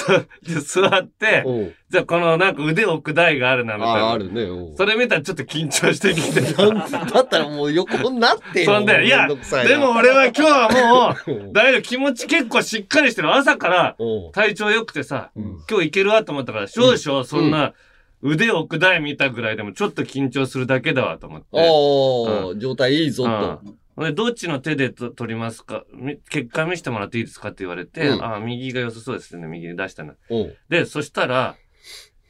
[0.00, 1.44] 座って、
[1.90, 4.10] じゃあこのなんか腕置く台があるな、みたいああ、な。
[4.12, 4.46] あるね。
[4.76, 6.40] それ見たらちょっと緊張してきて。
[6.52, 8.74] だったらもう横になってよ。
[8.74, 13.34] そんで、いや、でも俺は今日はもうだいぶ気持ち結構しっかりしてる。
[13.34, 13.96] 朝から
[14.32, 17.72] 体調良くてさ、うん今日いけるわと思ったから、少々そんな
[18.20, 21.46] 腕置く台見たぐらいでもちょっと緊張するだけだわと思って。
[21.52, 23.60] おー状態いいぞ
[23.96, 24.12] と。
[24.12, 25.84] どっちの手でと取りますか？
[25.94, 29.46] み結果見せてもらっていいですかって言われて、うんああ、右が良さそうですね。
[29.46, 30.12] 右に出したの。
[30.28, 31.56] おうで、そしたら、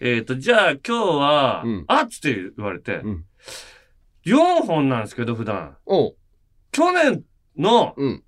[0.01, 3.25] えっ、と、じゃあ今日は、うんあっつって言われて、うん
[4.25, 5.77] 4本なんですけど、普段。
[5.87, 6.17] おう
[6.71, 7.23] 去年
[7.57, 8.23] の、うん。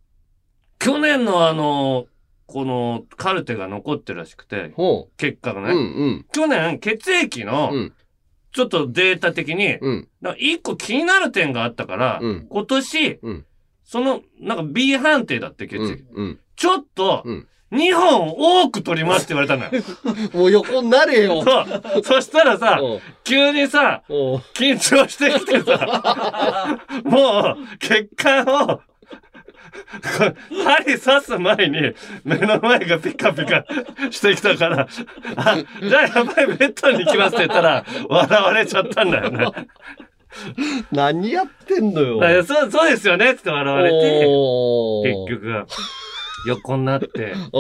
[0.79, 2.07] 去年のあの、
[2.47, 4.73] このカルテが残ってるらしくて。
[5.19, 5.73] 結果がね。
[5.73, 5.81] うんう
[6.21, 6.27] ん。
[6.33, 7.93] 去年、血液のう、ん。
[8.53, 10.09] ちょっとデータ的に、うん。
[10.21, 13.47] なんか一個気になる点があったから、うん今年、うん
[13.85, 16.03] その、なんか B 判定だって血う液。
[16.03, 16.07] ん。
[16.15, 16.41] うん。
[16.57, 19.71] ちょっと、うん2本多く取りますって言われたのよ。
[20.35, 21.43] もう横になれよ。
[21.43, 22.03] そう。
[22.05, 22.81] そしたらさ、
[23.25, 28.81] 急にさ、緊張してきてさ、 もう、血管を、
[30.65, 33.65] 針刺す前に目の前がピカピカ
[34.11, 34.89] してきたから、
[35.37, 39.47] あ、じゃあやばいベッドに行きますって言ったら、笑われちゃったんだよね。
[40.91, 42.45] 何やってんのよ。
[42.45, 44.27] そう、そうですよねって笑われて、
[45.05, 45.41] 結。
[45.41, 45.67] 局、
[46.45, 47.35] 横になって、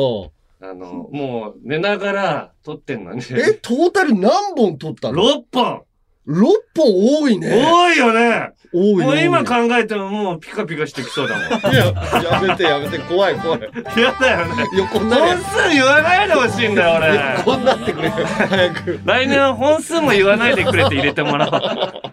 [0.62, 5.82] あの、もう寝ながら撮ってんのに、え、トータル何本取ったの？6本
[6.28, 6.44] ?6
[6.76, 7.66] 本多いね。
[7.66, 9.04] 多いよね多いね。
[9.04, 11.46] もう今か考えてももうピカピカしてきそうだもん。
[11.72, 13.60] いや、やめてやめて、怖い怖い。
[13.96, 14.68] 嫌だよね。
[14.76, 15.44] 横になれ本。
[15.44, 17.36] 数言わないでほしいんだよ、俺。
[17.38, 18.10] 横になってくれ。
[18.10, 19.00] 早く。
[19.04, 21.56] 来年は本数も言わないでくれて入れてもらお
[22.06, 22.10] う。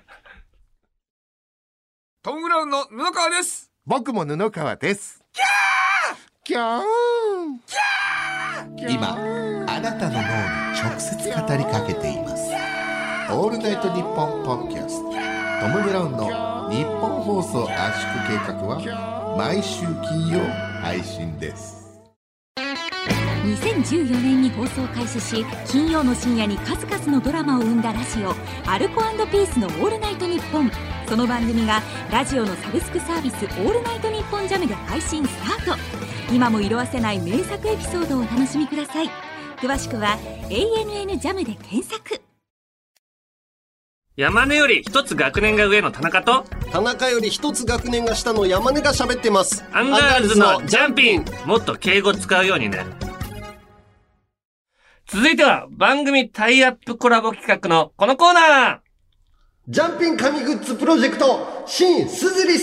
[2.27, 6.81] トム・ブラウンの布川です僕も布川ですキャーキャー
[8.89, 9.17] 今
[9.67, 12.49] あなたの脳に直接語りかけています。
[13.33, 20.39] オールナイトニッポンポッドキャストトム・ブラウンの日本放送圧縮計画は毎週金曜
[20.81, 21.85] 配信です。
[22.55, 28.33] 2014年に放送開始し金曜の深夜に数々のドラマを生んだラジオ
[28.65, 30.71] 「アルコピースのオールナイトニッポン」
[31.09, 35.29] その番組がラジオのサブスクサービス「オールナイトニッポンジャムで配信ス
[35.65, 39.09] タート今も色あせない名作エピソードをお楽しみください。
[39.57, 40.17] 詳しくは
[40.49, 42.21] 「ANN ジャムで検索。
[44.17, 49.63] 山根より一つ学年が上の田中と、田中より一つ学年が下の山根が喋ってます。
[49.71, 51.25] アンガールズのジャンピン。
[51.45, 52.85] もっと敬語使うようにね。
[55.07, 58.79] 続いては番組タイアップコラボ企画のこのコーナー。
[59.69, 62.59] ジャンピン神グッズプロジェクト、新鈴木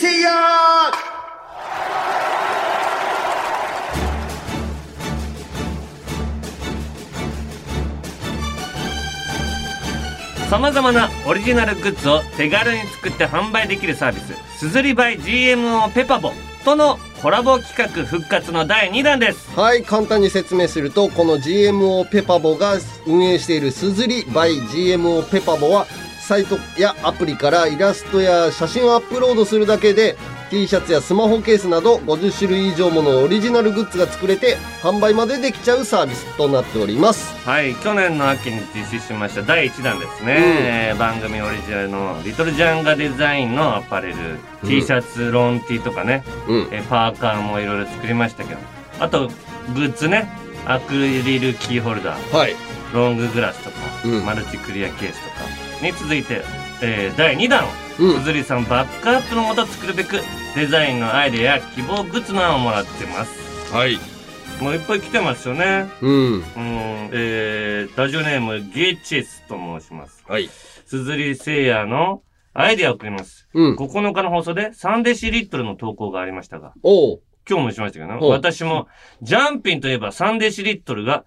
[10.55, 16.31] さまざまなオリジナルグッズを手軽に作って販売できるサービス、すずりバイ GMO ペパボ
[16.65, 19.51] とのコラボ企画復活の第2弾です。
[19.59, 25.89] はい、簡単に説明すると、この GMO ペパボが運営しているすずり by GMO ペパボは、
[26.21, 30.17] サイトやアプリからイラストや写真をアップロードするだけで、
[30.55, 37.35] T シャツやスマホケースなど50種類以上ものオリジナルグッズが作れて、販売までできちゃうサービスとなっております。
[37.45, 40.35] はい、去年の秋に実施しました第1弾ですね。
[40.35, 44.15] うんえー番組オリジナルのリトルジャンガデザインのアパレル、
[44.63, 46.69] うん T シャツ、ロン T とかね、うん。
[46.71, 48.61] えーパーカーもいろいろ作りましたけど、
[49.01, 49.27] あと、
[49.75, 50.29] グッズね、
[50.67, 52.55] アクリルキーホルダー、はい。
[52.95, 56.43] ロンググラスとか、うんマルチクリアケースとかに続いて、
[56.81, 60.21] えー第2弾を、うんすずりさんバックアップのもと作るべく、
[60.57, 63.73] デザインのアイデアや希望グッズの案をもらってます。
[63.73, 63.99] はい。
[64.61, 65.89] もういっぱい来てますよね。
[66.01, 66.35] うん。
[66.35, 66.43] うん、
[67.13, 70.25] えー、ラジオネーム、ゲチェスと申します。
[70.27, 70.49] はい。
[70.87, 73.49] すずりせいやのアイデアを送ります。
[73.55, 73.77] うん。
[73.77, 77.23] 9日の放送で3デシリットルの投稿がありましたが、おう。
[77.49, 78.89] 今日もしましたけどね、私も、
[79.23, 81.25] ジャンピンといえば3デシリットルが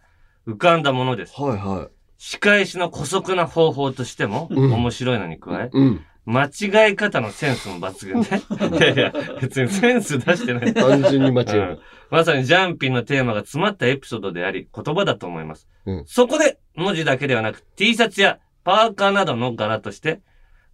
[0.48, 1.40] 浮かんだものです。
[1.40, 6.06] はいは仕返しの古速な方法としてもうん面白いのに加えい。、うん。
[6.30, 8.84] 間違い方のセンスも抜群で。
[8.94, 10.74] いやいや、別にセンス出してない。
[10.74, 15.68] 単純に間違えうんまさにジャンピンのテーマが詰まったエピソードであり、言葉だと思います。
[15.86, 20.20] うんそこで、文字だけではなく、T シャツやパーカーなどの柄として、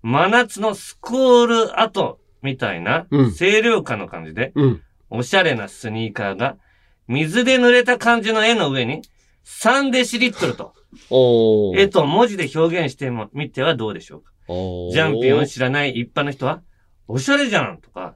[0.01, 4.81] 真夏のスコール跡みたいなうん、清涼感の感じで、うん。
[5.09, 6.57] おしゃれなスニーカーが、
[7.07, 9.01] 水で濡れた感じの絵の上に、
[9.45, 10.73] 3デシリットルと。
[11.77, 14.32] 絵と文字で表現してみてはどうでしょうか？
[14.47, 16.62] ジャンピンを知らない一般の人は、
[17.08, 18.13] おしゃれじゃんとか、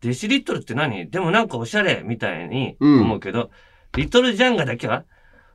[0.00, 1.10] デシリットルって何？
[1.10, 3.50] でもなんかおしゃれみたいに思うけど、
[3.96, 5.04] リトルジャンガだけは、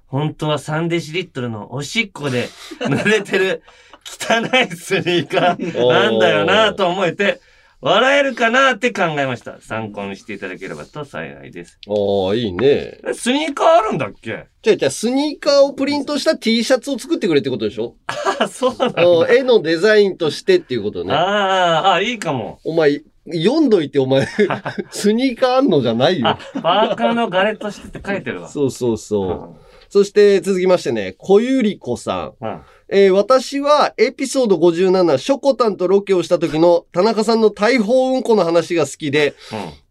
[0.05, 2.47] 本当は3デシリットルのおしっこで
[2.79, 3.61] 濡れてる
[4.05, 7.41] 汚いスニーカーなんだよなと思えて、
[7.79, 9.61] 笑えるかなって考えました。
[9.61, 11.79] 参考にしていただければと幸いです。
[11.87, 12.99] おー、いいね。
[13.07, 14.47] えスニーカーあるんだっけ？
[14.63, 17.95] じゃあ、じゃあ、スニーカーをプリントした T シャツを作ってくれってことでしょ？
[18.39, 19.05] あ、そうなんだ。
[19.05, 21.13] うん絵のデザインとしてっていうことね。
[21.13, 22.59] あーあ、いいかも。
[22.63, 24.25] お前、読んどいて、お前、
[24.89, 28.49] スニーカーあんのじゃないよあ。、パーカーのガレとしてって書いてるわ。
[28.49, 29.61] そうそうそう。
[29.89, 32.43] そして続きましてね、小ゆりこさん。
[32.43, 32.59] うん
[32.89, 39.33] えー私はエピソード57、ショコタンとロケをした時の田中さんの大砲うんこの話が好きで、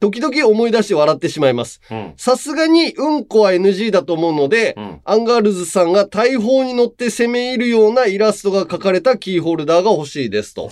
[0.00, 1.80] 時々思い出して笑ってしまいます。
[1.90, 2.14] うん。
[2.16, 5.00] さすがにうんこは NG だと思うので、うん。
[5.04, 10.70] アンガールズさんが大砲に乗って攻め入るようなイラストが描かれたキーホルダーが欲しいですと。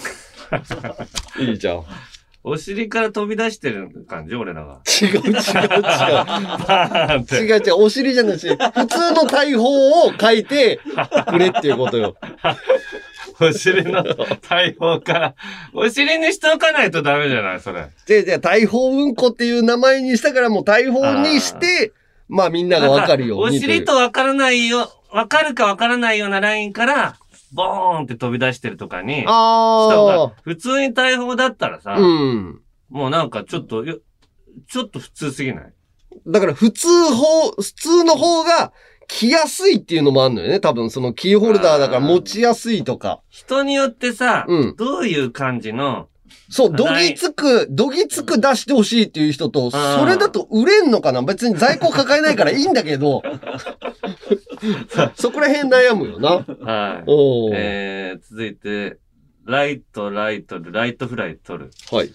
[1.40, 1.84] いいじゃん。
[2.46, 4.82] お尻から飛び出してる感じ俺らが。
[5.00, 5.32] 違う違う違う。
[5.32, 7.36] バーンって。
[7.36, 10.78] 違う違う、お尻じゃないし、普通の大砲を書いて
[11.26, 12.14] くれっていうことよ。
[13.40, 14.04] お尻の
[14.46, 15.34] 大砲から。
[15.72, 17.88] お尻にしておかないとダメじゃないそれ。
[18.08, 21.92] 違う違う、大砲うんこっていう名前にしたからもう大砲にして、
[22.28, 27.16] まあみんながわかるようおに尻とわからないよ、わかるかわからないようなラインから、
[27.54, 32.00] ボーンって飛び出してるとかに、した方があ普通に大砲だったらさ、あ。
[32.00, 32.60] うん。
[32.90, 33.98] もうなんかちょっと、よ
[34.68, 35.72] ちょっと普通すぎない？
[36.26, 38.72] だから普通方、普通の方が
[39.08, 40.60] 着やすいっていうのもあるのよね。
[40.60, 43.20] 多分そのキーホルダーだから持ちやすいとか。
[43.28, 46.08] 人によってさ、うんどういう感じの、
[46.50, 51.22] そう、どぎつく、どぎつく出してほしいっていう人と、んそれだと売れんのかな？
[51.22, 53.22] 別に在庫抱えないからいいんだけど、
[55.16, 56.30] そこら辺悩むよな。
[56.30, 57.04] はい。
[57.06, 58.98] おーえー、続いて、
[59.44, 61.70] ライト、ライトル、ライトフライ取る。
[61.90, 62.10] はい。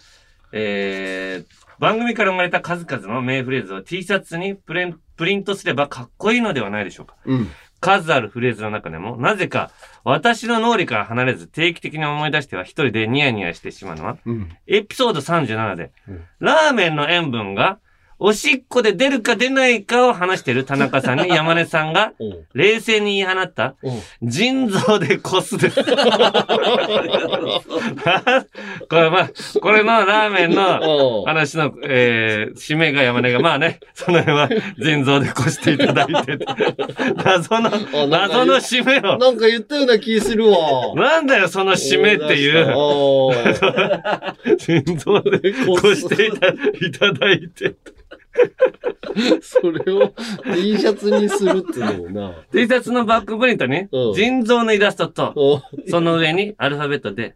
[0.52, 7.16] えー、番組から生まれた数々の名フレーズを T シャツにプレンプリントすればかっこいいのではないでしょうか。
[7.26, 7.48] うん。
[7.82, 9.72] 数あるフレーズの中でも、なぜか
[10.04, 14.50] 私の脳裏から離れず定期的に思い出しては一人でニヤニヤしてしまうのは、うん。
[14.68, 17.80] エピソード37で、うんラーメンの塩分が
[18.22, 22.12] おしっこで出るか出ないかを話している田中さんに山根さんが
[22.54, 23.76] 冷静に言い放った、
[24.22, 25.82] 腎臓でこすです。
[28.90, 29.30] これまあ、
[29.62, 36.46] これのラーメンの話の、えー、締めが山根が、まあね、その辺は腎臓でこしていただいてて、
[37.24, 37.70] 謎の、
[38.08, 40.94] 謎の締めを、なんか言ったような気するわ。
[40.96, 42.66] なんだよ、その締めっていう、
[44.58, 46.28] 腎臓でこして
[46.86, 47.76] いただいて、
[49.42, 50.14] それを
[50.56, 52.36] T シャツにするっていうのもな。
[52.52, 57.36] T シャツのバックプリントにうん、腎臓のイラストと、その上にアルファベットで、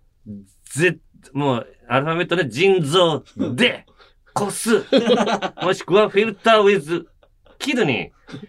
[0.65, 0.97] ぜ、
[1.34, 3.24] もう、アルファベットで腎臓
[3.55, 3.86] で、
[4.34, 4.84] こす、
[5.61, 7.07] もしくはフィルターウィズ、
[7.59, 8.43] キドニー。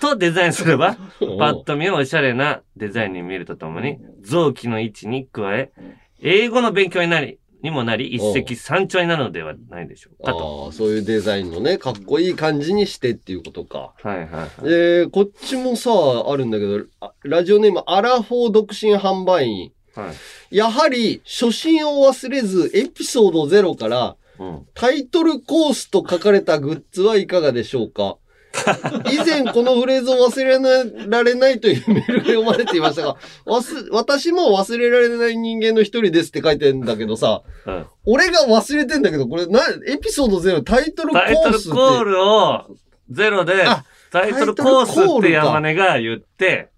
[0.00, 5.72] とデザインすれば、パッと見おしゃれなデザインに見えるとともに、臓器の位置に加え、
[6.20, 10.64] 英語の勉強になり、にもなり、一石三鳥になるのではないでしょうかと。
[10.66, 13.92] ああ、そういうデザインのね、かっこいい感じにしてっていうことか。
[14.02, 14.48] はいはいはい。
[14.64, 15.90] えー、こっちもさ、
[16.28, 19.72] あるんだけど、あラジオネーム、アラフォー独身販売員。
[19.94, 20.10] は
[20.50, 20.56] い。
[20.56, 24.66] やはり、初心を忘れず、エピソード0から、うん。
[24.74, 28.16] タイトルコースと書かれたグッズはいかがでしょうか？
[29.10, 41.58] 以前このフレーズを忘れられないというメールが読まれていましたが、 わす私も忘れられない人間の一人ですって書いてんだけどさ、うん俺が忘れてんだけど、これな、エピソード0タイトルコタイトル。
[41.60, 42.66] コールを
[43.08, 46.70] ゼロであ、タイトルコースって山根が言って、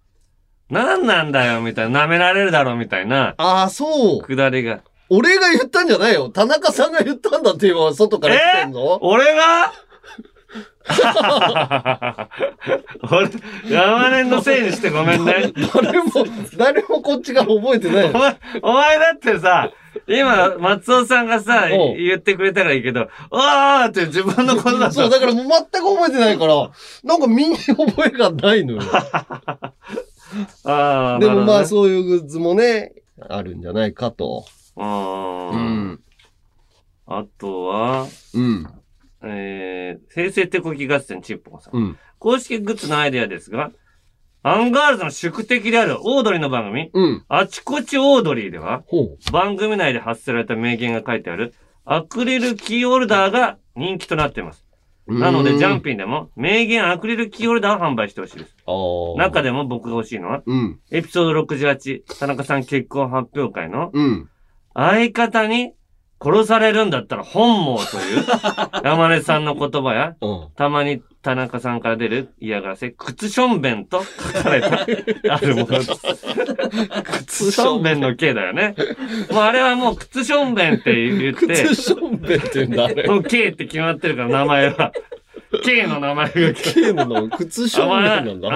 [0.70, 4.22] 何なんだよみたいな、舐められるだろみたいな、ああ、そう。
[4.22, 4.80] くだりが。
[5.10, 6.30] 俺が言ったんじゃないよ。
[6.30, 9.72] 田中さんが言ったんだって今、外から来てんの、俺が？
[13.10, 13.28] 俺、
[13.68, 15.52] 山根のせいにしてごめんね。
[15.74, 16.10] 誰も、
[16.56, 18.12] 誰もこっちが覚えてないお。
[18.12, 19.70] 前、お前だってさ、
[20.06, 25.18] 今、松尾さんがさ、言ってくれたからいいけど、あーって自分のことだそう、と。
[25.18, 26.70] だからもう全く覚えてないから、
[27.02, 28.82] なんか身に覚えがないのよ。
[30.64, 31.66] あーでもまあう。
[31.66, 32.92] そういうグッズもね、
[33.28, 34.44] あるんじゃないかと。
[34.76, 34.82] う。
[34.82, 36.00] うんん。
[37.06, 38.66] あとは、うん。
[39.26, 41.76] えー、平成手こき合戦チッポンさん。
[41.76, 41.98] うん。
[42.18, 43.70] 公式グッズのアイデアですが、
[44.42, 47.24] アンガールズの宿敵であるオードリーの番組、うん。
[47.28, 51.54] あちこちオードリーでは、ほ番組内で発せられた名言が書いてある
[51.86, 54.66] アクリルキーホルダーが人気となっています。
[55.06, 55.18] う。
[55.18, 55.84] なので、ジャンプ。
[55.84, 58.54] ピンでも名言アクリルキーホルダーを販売してほしいです。
[59.16, 60.80] 中でも僕が欲しいのは、うん。
[60.90, 64.28] エピソード68、田中さん結婚発表会のうん。
[64.74, 65.72] 相方に
[66.24, 68.24] 殺されるんだったら本望という
[68.82, 70.48] 山根さんの言葉や、うん。
[70.56, 74.86] たまに田中さんから出る嫌がらせ、靴しょんべんと書かれた、
[75.34, 75.90] あるものです。
[77.26, 78.74] 靴しょんべんの K だよね。
[79.30, 83.08] もうあれはもう靴しょんべんって言って、靴しょんべんって言うんだ、あれ。
[83.08, 84.92] もう K って決まってるから名前は。
[85.64, 86.42] K の名前が K。
[86.44, 88.48] ゲームの靴しょんべんなんだ。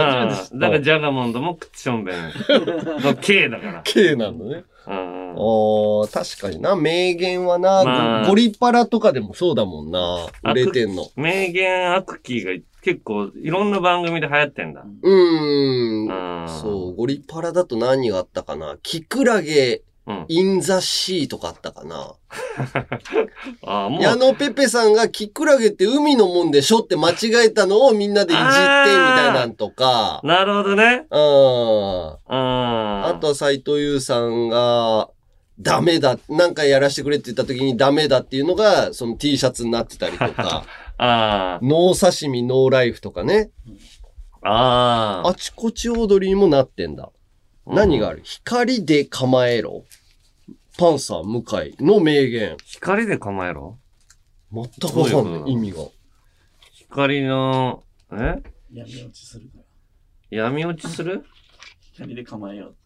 [0.53, 2.17] だからジャガモンドも靴しょんべん
[3.03, 3.81] の K だから。
[3.85, 4.65] K なんだね。
[4.89, 5.35] うんうん。
[5.37, 6.75] おー確かにな。
[6.75, 10.27] 名言はな、まあゴリパラとかでもそうだもんな。
[10.43, 11.07] 売れてんの。
[11.17, 14.85] 名言アクキーが結構いろんな番組で流行ってんだ。
[15.03, 16.43] うーん。
[16.43, 16.49] うん。
[16.49, 18.79] そう、ゴリパラだと何があったかな。
[18.83, 20.25] キクラゲ、うん。
[20.29, 22.15] インザシーとかあったかな。
[23.67, 24.03] ああ、もう。
[24.03, 30.21] 矢野ペペさんがキクラゲって海のもんでしょって間違えたのをみんなでいじってみたいなんとか。
[30.25, 31.07] なるほどね。
[31.11, 31.21] うん。
[31.21, 32.19] うん。
[32.31, 35.11] ああとは斎藤優さんが、
[35.61, 40.65] ダメだ、なんかやらせてくれって言った時にダメだっていうのが、その T シャツになってたりとか、
[40.97, 43.51] あノー刺身ノーライフとかね。
[44.41, 44.51] あ。
[44.51, 45.29] ああ。
[45.29, 47.11] あちこち踊りにもなってんだ。
[47.67, 48.21] 何がある？
[48.23, 49.85] 光で構えろ。
[50.79, 52.57] パンサー向井の名言。
[52.65, 53.81] 光で構えろ？
[54.53, 55.79] 全くわかんない、意味が。
[56.73, 58.41] 光の、え？
[58.73, 59.65] 闇落ちするから。
[60.31, 61.25] 闇落ちする？
[61.95, 62.77] 光で構えよう。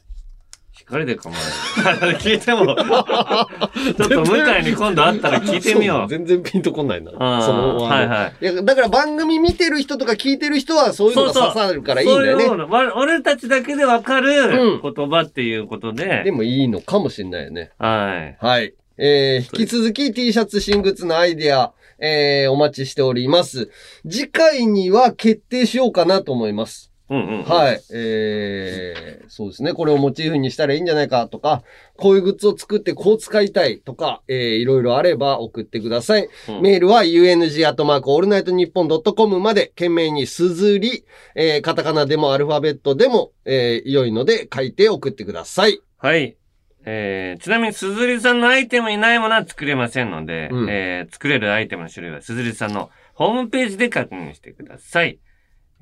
[0.87, 2.19] 光で構える。
[2.19, 6.09] 聞いても、 ちょっと向井に今度会ったら聞いてみよう。
[6.09, 7.11] 全然ピンとこないな。
[7.11, 7.19] そ
[7.53, 12.45] のはいはいいや、だから番組見てる人とか聞いてる人はそういうのが刺さるからいいんだよね。
[12.45, 16.23] そういう俺たちだけでわかる言葉っていうことで。
[16.25, 17.71] でもいいのかもしれないよね。
[17.79, 18.45] はい。
[18.45, 18.75] はい。
[18.99, 23.71] えー、引き続き T シャツ新グッズのアイデア、えー、お待ちしております。
[24.09, 26.92] 次回には決定しようかなと思います。
[27.13, 27.43] うんうん。
[27.45, 27.83] はい。
[27.93, 29.75] えー、そうですね。
[29.75, 31.63] これをモチーフにしたらいいんじゃないかとか、
[31.97, 36.29] こういうグッズを作ってこう使いたいとか、えー、いろいろあれば送ってください。
[36.49, 41.05] うんメールは UNG アットマークオールナイトニッポンドットコムまで、件名にすずり、
[41.35, 45.81] えー、カタカナでもアルファベットでも、えー、良いので書いて送ってください。
[45.99, 46.37] はい。
[46.85, 55.19] えー、ちなみに、すずりさんのアイテムにないものは作れませんので、うんえー、作れるアイテムの種類はすずりさんのホームページで確認してください。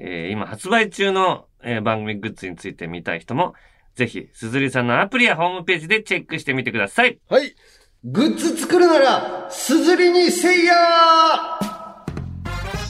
[0.03, 3.53] えー、今発売中の、えー番組グッズについて見たい人も、
[3.95, 7.19] ぜひ、すずりさんのアプリやホームページでチェックしてみてください。
[7.29, 7.55] はい。
[8.03, 10.75] グッズ作るなら、すずりにせいや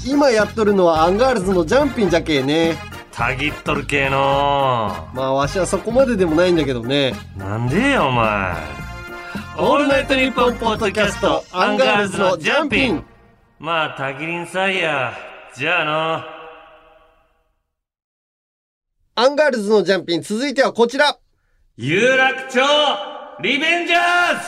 [0.06, 2.76] 今やっとるのはアンガールズのジャンピンじゃけえね。
[3.10, 7.14] たぎっとる系のまあ、わしはそこまででもないんだけどね。
[7.36, 8.54] なんでよ、お前。
[9.58, 13.04] オールナイトニッポンポッドキャスト、アンガールズのジャンピン。
[13.58, 15.12] まあ、たぎりんさいや。
[15.56, 15.84] じゃあ
[16.34, 16.39] の。
[19.20, 21.18] アンガールズのジャンピン、続いてはこちら。
[21.76, 22.58] 有楽町
[23.42, 24.00] リベンジャー
[24.40, 24.46] ズ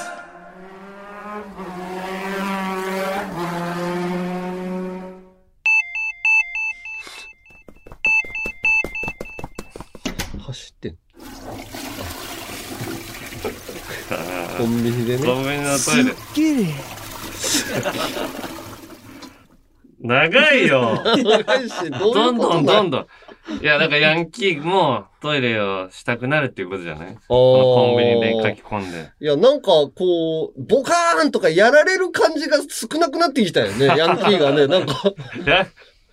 [10.41, 10.97] 走ってん。
[14.57, 15.27] コンビニでね。
[15.27, 16.15] コンビニのトイレ。
[20.01, 21.03] 長いよ。
[21.05, 23.07] 長いしどういうどんどんどんどん。
[23.61, 27.19] いや、だからヤンキーもトイレをしたくなるっていうことじゃない？
[27.29, 29.11] このコンビニで書き込んで。
[29.21, 33.87] いや、なんか、こう、ボカーンとかやられる感じが少なくなってきたよね。
[33.99, 34.95] ヤンキーがね、なんか、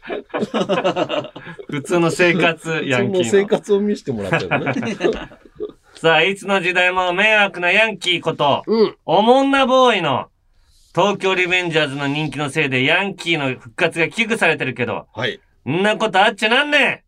[1.69, 3.47] 普通の生活、ヤンキその生ーの。
[3.47, 4.73] 活を見せてもらったよね。
[5.95, 8.95] さあ、いつの時代も迷惑なヤンキーこと、うん。
[9.05, 10.27] おもんなボーイの
[10.95, 15.39] 東京リベンジャーズの人気のせいでヤンキーの復活が危惧されてるけど、はい。
[15.69, 16.99] んなことあっちゃなんねん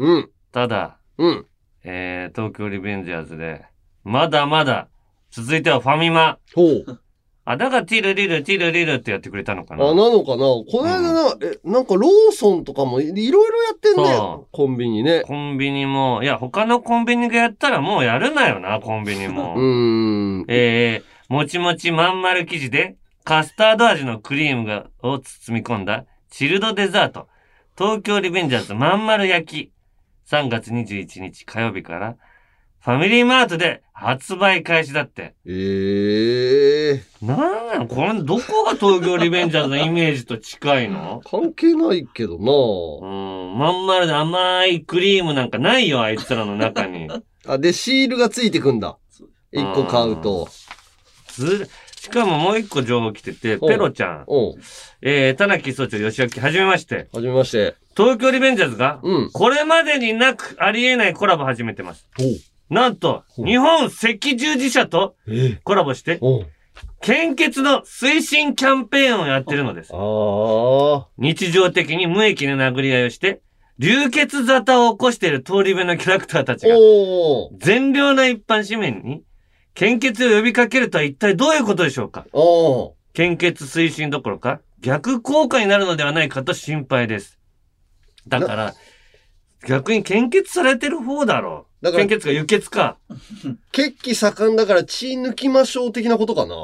[0.00, 0.30] うん。
[0.50, 1.46] ただ、うん。
[1.84, 3.66] えー、東京リベンジャーズで、
[4.02, 4.88] まだまだ、
[5.30, 6.38] 続いてはファミマ。
[6.54, 7.00] ほう。
[7.44, 14.48] あ、だからティルリル、ティルリルってやってくれたのかあ、ななのかなこの間な、え、なんかローソンとかもいいろいろやってんねそ。
[14.52, 15.22] コンビニね。
[15.26, 19.54] コンビニも、いや、他のコンビニがやったらもうやるなよな、コンビニも。
[19.58, 20.44] うーん。
[20.48, 27.28] えー、もちもちまん丸生地で、カスタード味のクリームが、を包み込んだ、チルドデザート。
[27.76, 29.72] 東京リベンジャーズまん丸焼き。
[30.30, 32.16] 3月21日火曜日から、
[32.78, 35.34] ファミリーマートで発売開始だって。
[35.44, 41.20] ええなんなのこれ、どこが東京リベンジャーズのイメージと近いの？
[41.28, 42.44] 関係ないけどうな。
[42.44, 47.08] ん、まん丸で甘いクリームなんかないよ、あいつらの中に。
[47.46, 48.96] あ、で、シールがついてくんだ。
[49.52, 50.48] 一個買うと。
[51.34, 54.24] ずしかももう一個情報来てて、おペロちゃん。
[54.26, 54.60] うん。
[55.02, 57.08] えー、田中総長、吉明、はじめまして。
[57.12, 57.74] はじめまして。
[58.00, 59.30] 東京リベンジャーズが、うん。
[59.30, 62.08] これまでになくありえないコラボ始めてます。
[62.70, 66.44] なんと、日本赤十字社とえコラボして、お
[67.02, 69.92] 献血の推進キャンペーンをやってるのです。
[71.18, 73.42] 日常的に無益な殴り合いをして、
[73.78, 76.74] 流血沙汰を起こしている通り部のキャラクターたちが。
[77.58, 79.22] 善良な一般市民に、
[79.74, 82.24] 献血を呼びかけるとは一体どういうことでしょうか？
[83.12, 87.38] 献血推進どころか、逆効果になるのではないかと心配です。
[88.30, 88.74] だから、
[89.68, 92.96] 逆に献血されてる方だろだから献、血か輸血か。
[93.72, 96.54] 血気盛んだから血抜きましょう的なことかな。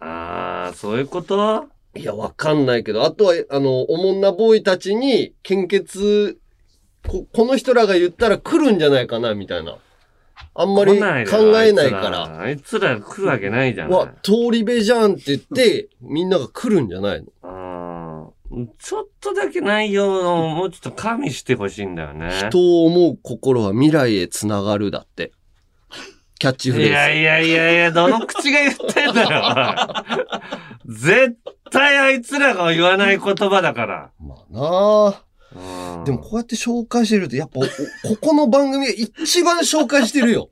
[0.00, 1.66] あー、そういうこと？
[1.96, 6.38] いや、わかんないけど、あとは、あの、おもんなボーイたちに、献血、
[7.06, 9.78] こ、この人らが言ったら来るんじゃないかな、みたいな。
[10.56, 11.04] あんまり考
[11.62, 12.40] えないから。
[12.40, 13.90] あいつらあいつら来るわけないじゃん。
[13.90, 17.83] わ、通り部じゃんって言って、みんなが来るんじゃないのあー
[18.78, 22.30] ちょっとだけ内容をもうちょっと加味してほしいんだよね。
[22.48, 25.32] 人を思う心は未来へつながるだって。
[26.38, 26.92] キャッチフレーズ。
[26.92, 30.04] いやいやいやいや、どの口が言ってんだよ、
[30.86, 31.38] 絶
[31.70, 34.10] 対あいつらが言わない言葉だから。
[34.20, 34.60] まあな
[35.16, 35.24] あ。
[35.54, 37.68] うんでもこうやって紹介してると、やっぱお、こ
[38.20, 40.48] この番組が一番紹介してるよ。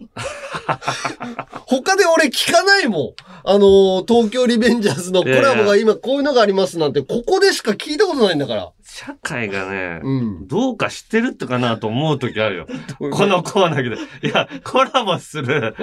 [1.67, 3.13] 他で俺聞かないもん。
[3.45, 8.71] あのー東京リベンジャーズのコラボが今こういうのがありますなんて、ここでしか聞いたことないんだから。
[8.95, 10.47] 社会がね、うん。
[10.49, 12.67] どうか知ってるってかなと思う時あるよ。
[13.11, 14.29] このコーナーで。
[14.29, 15.75] いや、コラボする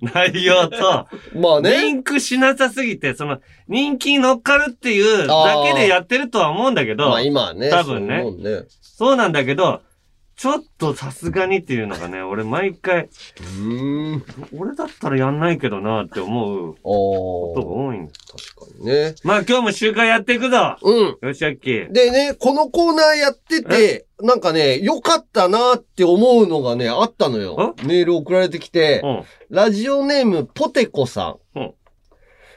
[0.00, 1.92] 内容と、リ まあね。
[1.92, 3.38] ンクしなさすぎて、その、
[3.68, 7.68] 人気に乗っかるっていうだけでやってるとは思うんだけど、まあ今はね。
[7.68, 8.62] 多分ねね。
[8.80, 9.82] そうなんだけど、
[10.36, 14.24] ちょっとさすがにっていうのがね、俺毎回、うーん。
[14.58, 17.78] 俺だったらやんないけどなって思うおことがー。
[17.86, 18.12] 多いんだ。
[18.56, 19.14] 確かにね。
[19.22, 21.28] まあ今日も集会やっていくぞうん。
[21.28, 21.92] よしあっきー。
[21.92, 27.74] でね、このコーナーやってて、なんかね、良かったなって思うのがね、あったのよ。
[27.84, 29.22] メール送られてきて、うん。
[29.50, 31.58] ラジオネームポテコさん。
[31.58, 31.74] うん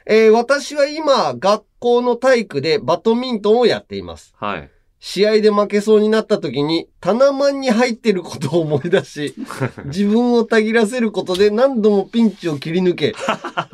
[0.09, 4.33] えー私は今、学校の体育でバドミントンをやっています。
[4.39, 4.71] はい。
[4.99, 9.35] 試合で負けそうになった時に、タナマンに入ってることを思い出し、
[9.85, 13.13] 自分をたぎらせることで何度もピンチを切り抜け、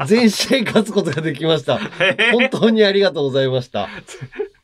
[0.06, 1.80] 全試合勝つことができました。
[2.34, 3.88] 本当にありがとうございました。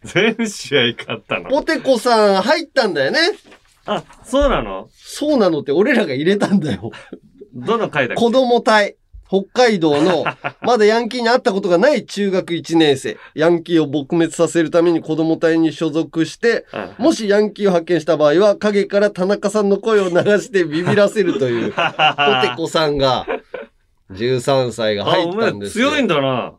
[0.03, 1.49] 全試合勝ったの？
[1.49, 3.19] ポテコさん入ったんだよね。
[3.85, 4.89] あ、そうなの？
[4.93, 6.91] そうなのって俺らが入れたんだよ。
[7.53, 8.21] どの回だっけ？
[8.21, 8.95] 子供隊。
[9.29, 10.25] 北海道の、
[10.61, 13.17] まだヤンキーに会ったことがない中学1年生。
[13.35, 23.27] ヤンキーを撲滅させるために子供隊に所属して、うんもしヤンキーを発見した場合は、影から田中さんの声を流してビビらせるという、 ポテコさんが、
[24.11, 25.91] 13歳があ、入ったんですよ。
[25.91, 26.53] 強いんだな。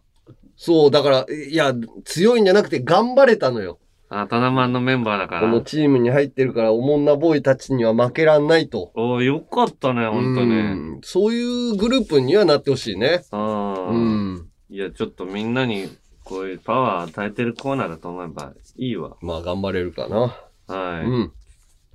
[0.56, 3.78] そう、だから、いや、強いんじゃなくて頑張れたのよ。
[4.12, 5.60] あ、タナマンのメンバーだかこのら。
[5.62, 8.90] チームに入ってるから、おもんなボーイたちには負けらんないと。
[8.96, 10.74] おーよかったね、ほんとうね。
[10.74, 13.22] んそういうグループにはなってほしいね。
[13.30, 13.96] あうあ。
[13.96, 14.48] ん。
[14.68, 15.88] いや、ちょっとみんなに、
[16.24, 19.16] こういうパワー与えてるコーナーだと思えばいいわ。
[19.20, 20.18] まあ、頑張れるかな。
[20.66, 21.06] はい。
[21.06, 21.32] うん。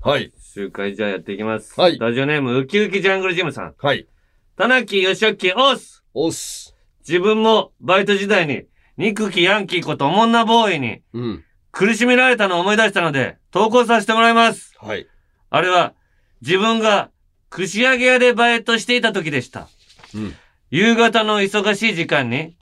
[0.01, 0.31] はい。
[0.39, 1.79] 集会じゃあやっていきます。
[1.79, 3.73] はいラジオネーム、ウキウキジャングルジムさん。
[3.77, 4.07] はい。
[4.55, 6.75] 田中義明、オースおっす。
[7.07, 8.63] 自分もバイト時代に、
[8.97, 11.43] 憎きヤンキーことおもんなボーイにうん。
[11.75, 14.73] 苦しめられたのを思い出したので、投稿させてもらいます。
[14.79, 15.07] はい。
[15.49, 15.93] あれは、
[16.41, 17.11] 自分が
[17.49, 19.67] 串揚げ屋でバイトしていた時でした。
[20.13, 20.33] うん。
[20.71, 22.55] 夕方の忙しい時間に、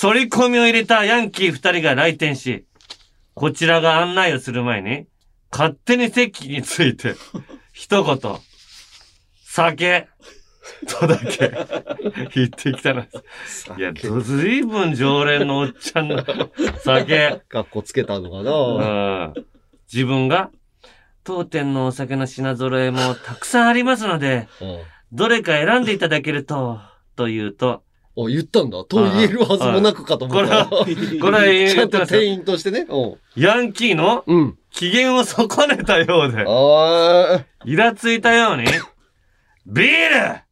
[0.00, 2.64] 反り込みを入れたヤンキー二人が来店し、
[3.34, 5.08] こちらが案内をする前に、
[5.50, 7.16] 勝手に席について、
[7.74, 8.38] 一言、
[9.44, 10.06] 酒、
[10.88, 11.50] とだけ
[12.34, 13.08] 言ってきたので
[13.46, 13.70] す。
[13.76, 16.24] いや、ずいぶん常連のおっちゃんの
[16.78, 17.42] 酒。
[17.48, 19.26] かっこつけたのかうな。
[19.28, 19.34] ん
[19.92, 20.50] 自分が、
[21.24, 24.78] 当店のお酒の品揃えもたくさんありますので、うん。
[25.12, 26.80] どれか選んでいただけると、
[27.14, 27.82] と言うと、
[28.18, 28.82] お、言ったんだ。
[28.84, 30.84] と言えるはずもなくかと思これはった。、こ
[31.30, 32.86] れは言ちゃんと店員としてね。
[32.88, 33.40] うん。
[33.40, 34.58] ヤンキーのうん。
[34.70, 38.64] 機嫌を損ねたようで、あイラついたように、
[39.66, 40.45] ビールと、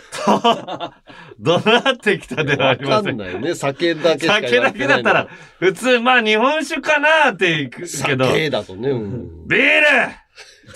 [1.38, 3.18] 怒鳴ってきたではありません。
[3.18, 3.54] かんないね。
[3.54, 5.28] 酒だけ酒だけだったら、
[5.58, 7.80] 普通、まあ日本酒かなって言うけ
[8.16, 8.90] ど、酒だとね。
[8.90, 9.48] うん。
[9.48, 10.22] ビール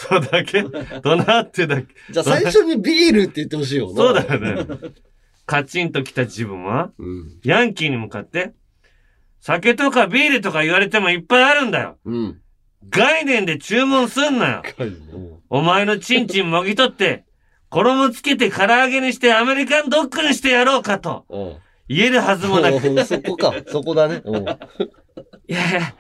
[0.09, 0.63] とだけ、
[1.01, 1.95] 怒鳴ってだけ。
[2.11, 3.95] じゃあ最初にビールって言ってほしいよな。
[3.95, 4.67] そうだよね。
[5.47, 7.41] カチンと来た自分は、うん。
[7.45, 8.53] ヤンキーに向かって、
[9.41, 11.99] 酒とかビールとか言われてもいっぱいあるんだよ。
[12.05, 12.41] うん。
[12.89, 14.63] 概念で注文すんなよ。
[15.49, 17.26] お前のチンチンもぎ取って、
[17.71, 21.57] 衣つけて唐揚げにしてアメリカンドッグにしてやろうかとうん。
[21.89, 22.89] 言えるはずもなく。
[22.89, 23.55] う んそこか。
[23.67, 24.21] そこだね。
[24.25, 24.45] うん。
[25.49, 25.95] いやいや、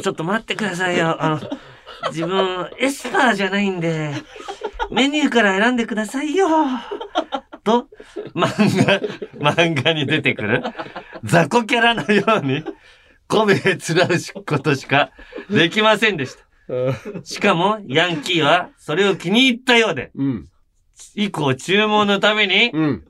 [0.00, 1.22] ちょっと待ってくださいよ。
[1.22, 1.40] あの、
[2.08, 4.12] 自分、エスパーじゃないんで、
[4.90, 6.48] メニューから選んでくださいよ。
[7.62, 7.86] と、
[8.34, 8.84] 漫
[9.40, 10.62] 画、漫画に出てくる
[11.22, 12.64] 雑魚キャラのように、
[13.28, 14.08] 米へつらう
[14.44, 15.10] ことしか
[15.48, 17.22] できませんでした。
[17.24, 20.48] しかも、ヤンキーはそれを気に入ったようで、うん。
[21.14, 23.08] 以降注文のために、うん。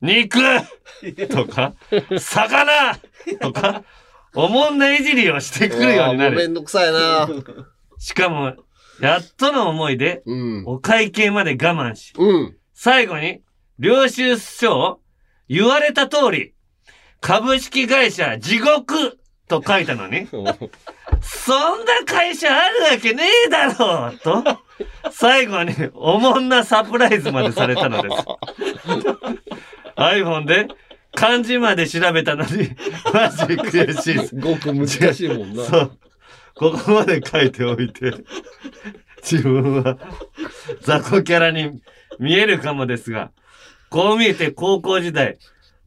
[0.00, 0.38] 肉
[1.28, 1.74] とか、
[2.18, 2.98] 魚
[3.40, 3.82] とか、
[4.34, 6.36] おもんないじりをしてくるようになる。
[6.36, 7.28] めんどくさいな。
[7.98, 8.54] しかも、
[9.00, 10.64] やっとの思いで、うん。
[10.66, 12.56] お会計まで我慢し、うん。
[12.72, 13.42] 最後に、
[13.78, 15.00] 領収書を
[15.48, 16.54] 言われた通り、
[17.20, 19.18] 株式会社地獄
[19.48, 20.26] と書いたのに、
[21.22, 24.44] そんな会社あるわけねえだろうと、
[25.10, 28.16] 最後におもんなサプライズまでされたのです。
[29.96, 30.68] iPhone で
[31.14, 32.70] 漢字まで調べたのに、
[33.12, 34.28] マジ悔しいです。
[34.28, 35.64] すごく難しいもんな。
[35.64, 35.98] そう。
[36.54, 38.12] ここまで書いておいて、
[39.22, 39.98] 自分は
[40.82, 41.80] 雑魚キャラに
[42.18, 43.30] 見えるかもですが、
[43.90, 45.38] こう見えて高校時代、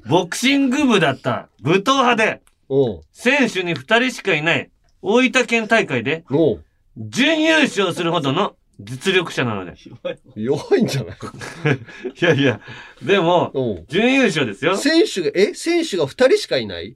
[0.07, 4.69] ボクシング部だった武闘派で、おう選手に二人しかいない
[5.01, 6.63] 大分県大会でおう
[6.95, 9.73] 準優勝するほどの実力者なので。
[10.35, 11.17] 弱いんじゃない？
[12.21, 12.59] いやいや、
[13.01, 14.77] でも、準優勝ですよ。
[14.77, 15.53] 選手が、え？
[15.53, 16.95] 選手が二人しかいない？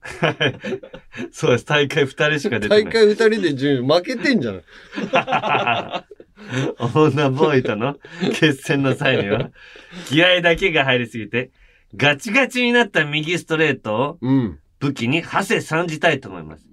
[1.31, 1.65] そうです。
[1.65, 2.83] 大会二人しか出てない。
[2.85, 4.63] 大会二人で順位負けてんじゃない？
[6.93, 7.97] 女ボーイとの
[8.39, 9.51] 決戦の際には、
[10.07, 11.51] 気合だけが入りすぎて、
[11.95, 14.59] ガチガチになった右ストレートをうん。
[14.79, 16.65] 武器に馳せ参じたいと思います。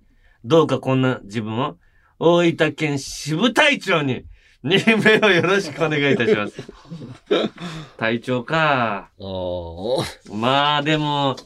[0.45, 1.77] どうかこんな自分を
[2.19, 4.25] 大分県支部隊長に
[4.63, 6.63] 任命をよろしくお願いいたします。
[7.99, 9.09] 隊長か。
[10.31, 11.37] まあでも、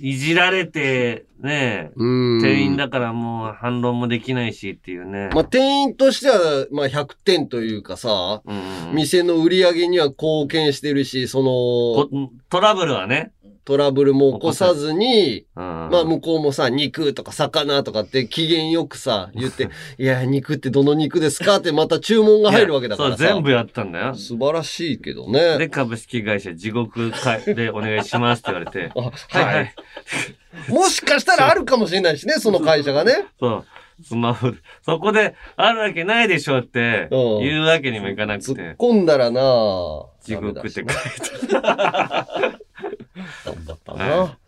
[0.00, 2.40] いじられて、ねうん。
[2.42, 5.30] 店員だからもう反論もできないしっていうね。
[5.32, 13.32] まあ、店員としては、まあ、100点というかさ、うんうん店の売り上げには貢献してるし、そこの、トラブルはね。
[13.64, 23.16] トラブルも起こさずに、ままあ、向こうもさ、肉とか魚とかって機嫌よくさ、言って、 いや、肉ってどの肉ですかってまた注文が入るわけだからさ。
[23.18, 24.14] そう、全部やったんだよ。
[24.14, 25.58] 素晴らしいけどね。
[25.58, 28.90] で、株式会社地獄会でお願いしますって言われて。
[28.96, 29.74] あはいははい
[30.68, 30.72] い。
[30.72, 33.26] もしかしたらあるかもしれないしね、その会社がね。
[33.38, 33.64] そう。
[34.02, 34.58] スマホで。
[34.84, 38.74] そこで、あるわけないでしょって、うん言うわけにもいかなく突ってて。
[38.78, 39.40] 込んだらな
[40.22, 40.92] 地獄って書いて
[43.44, 44.38] 頑張ったな。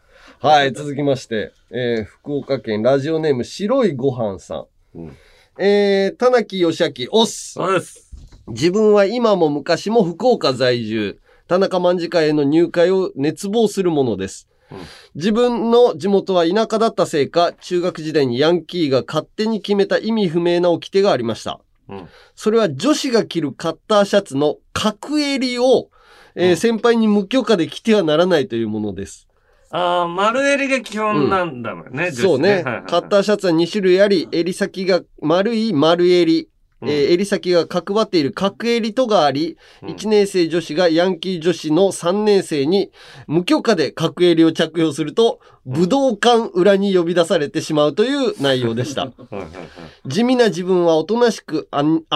[0.41, 4.99] はい、続きまして、えー福岡県ラジオネーム白いご飯さん。
[4.99, 5.17] うん
[5.59, 7.53] えー、田中義明、おっす。
[7.53, 8.11] そうです。
[8.49, 11.21] 自分は今も昔も福岡在住。
[11.49, 14.49] 田中卍会への入会を熱望するものです。
[14.71, 14.79] うん
[15.15, 21.61] 自分の地元は田舎だったせいか、中学時代にヤンキーが勝手に決めた意味不明な掟がありました。
[21.89, 25.91] うんそれは女子が着るカッターシャツの角襟を、
[26.35, 29.29] えーうん先輩に無許可で着てはならないというものです。
[29.71, 32.55] ああ、丸襟が基本なんだもんね、女子そうね。
[32.57, 36.52] はいはいはいカッターシャツは2種類あり、襟先が丸い丸襟、うん
[36.83, 42.91] えー襟先が角張っている角襟とがあり、うん1年生女子がヤンキー女子の3年生に
[43.27, 49.13] 無許可で角襟を着用すると、武道館裏に呼び出されてしまうという内容でした。
[50.07, 51.69] 地味な自分はおとなしく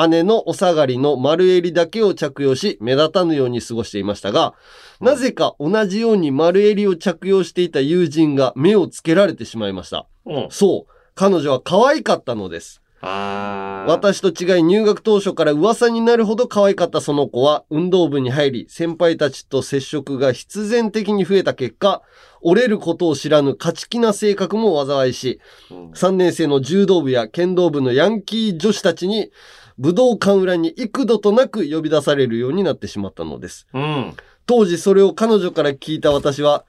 [0.08, 4.54] 姉のお下がりの丸襟だけを着用し、目立たぬように過ごしていましたが、
[5.00, 10.06] なぜか同じように丸襟を着用していた友人が目をつけられてしまいました。
[10.24, 10.92] うんそう。
[11.14, 12.82] 彼女は可愛かったのです。
[13.02, 22.02] 私と違い入学当初から噂になるほど可愛かったその子は運動部に入り、先輩たちと接触が必然的に増えた結果、
[22.40, 25.40] 折れることを知らぬ勝ち気な性格も災いし、
[25.70, 29.30] うん3年生の柔道部や剣道部のヤンキー女子たちに
[29.78, 33.66] 武道館裏に幾度となく呼び出されるようになってしまったのです。
[33.72, 34.14] うん。
[34.46, 36.64] 当時それを彼女から聞いた私は、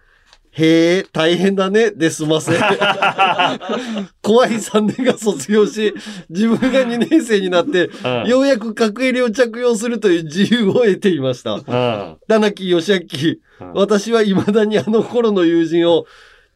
[0.60, 2.51] へえ、大変だね、で済ませ。
[4.24, 5.93] 怖い3年が卒業し、
[6.30, 11.53] 自分が2年生になって、うんようやく角襟を着用するという自由を得ていました。
[11.53, 12.18] うん。
[12.28, 16.05] 田中義明、うん私は未だにあの頃の友人を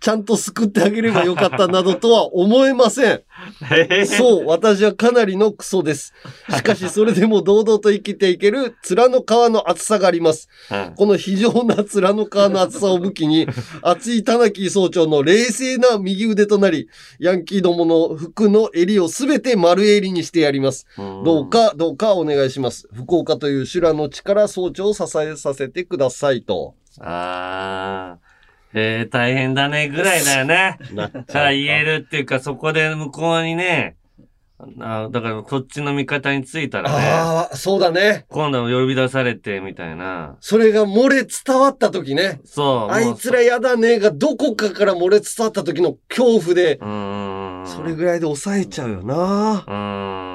[0.02, 3.22] ちゃんと救ってあげればよかったなどとは思えません。
[4.18, 6.14] そう、私はかなりのクソです。
[6.50, 10.50] しかしそれでも堂々と生きていける面の皮の厚さがあります。
[10.72, 13.48] うんこの非常な面の皮の厚さを武器に、
[13.84, 16.90] 熱い田中総長の冷静な右腕となり、
[17.20, 20.88] ヤンキーどもの服の襟をすべて丸襟にしてやります。
[20.98, 21.50] どう。
[21.52, 22.88] か、どうかお願いします。
[22.92, 26.74] 福岡という修羅の力総長を支えさせてくださいと。
[27.00, 28.31] ああ。
[28.74, 30.78] へえ、大変だね、ぐらいだよね。
[30.96, 33.98] かから言えるっていうか、そこで向こうにね、
[34.80, 38.26] あだからこっちの味方についたらね、ああ、そうだね。
[38.30, 40.38] 今度は呼び出されてみたいな。
[40.40, 42.40] それが漏れ伝わった時ね。
[42.46, 42.94] そう。
[42.94, 47.68] あいつらやだねがどこかから漏れ伝わった時の恐怖で、うーん。
[47.68, 49.64] それぐらいで抑えちゃうよな。
[49.68, 50.31] うーん。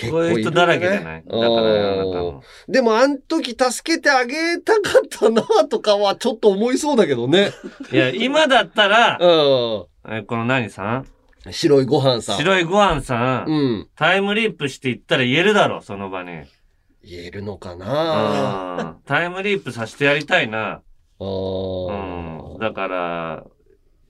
[0.00, 2.42] 結こういう人だらけじゃないだから、あなたうんも。
[2.68, 7.52] でも、あん時助けてあげたかったなとかはちょっと思いそうだけどね。
[7.92, 9.26] いや、今だったら、う
[10.10, 10.16] ん。
[10.16, 11.06] えこの何さん？
[11.50, 12.36] 白いご飯さん。
[12.38, 13.88] 白いご飯さん、うん。
[13.96, 16.30] タイムリープしていったら言えるだろ、その場に。
[17.02, 18.96] 言えるのかな？
[18.98, 20.58] うんタイムリープさせてやりたいな。
[20.72, 20.82] あ
[21.18, 22.58] うーん。
[22.58, 23.44] だから、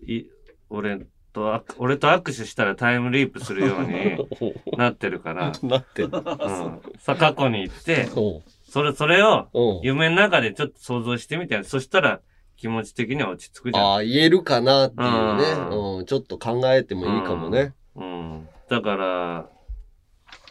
[0.07, 0.25] い、
[0.71, 1.01] 俺
[1.33, 4.17] とあ、俺と握手したらタイムリープするように
[4.77, 6.11] なってるから、なってる。
[6.13, 6.81] うん。
[6.99, 12.21] さ、過去に行って、おそれ、それをうん夢の中でちょっと想像してみて、そしたら
[12.57, 13.85] 気持ち的には落ち着くじゃん。
[13.85, 15.77] ああ、言えるかなっていうね。
[15.77, 16.07] ううん。
[16.07, 17.75] ちょっと考えてもいいかもね。
[17.97, 18.49] うん。
[18.69, 19.49] だから、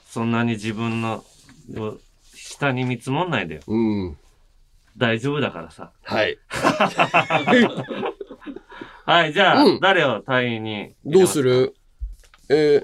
[0.06, 1.24] そんなに自分の、
[1.78, 1.98] を
[2.34, 3.62] 下に見積もんないでよ。
[3.68, 4.18] うん。
[4.98, 5.92] 大丈夫だからさ。
[6.04, 6.38] はい。
[9.10, 10.94] はい、じゃあ、うん誰を隊員に。
[11.04, 11.74] どうする？
[12.48, 12.84] え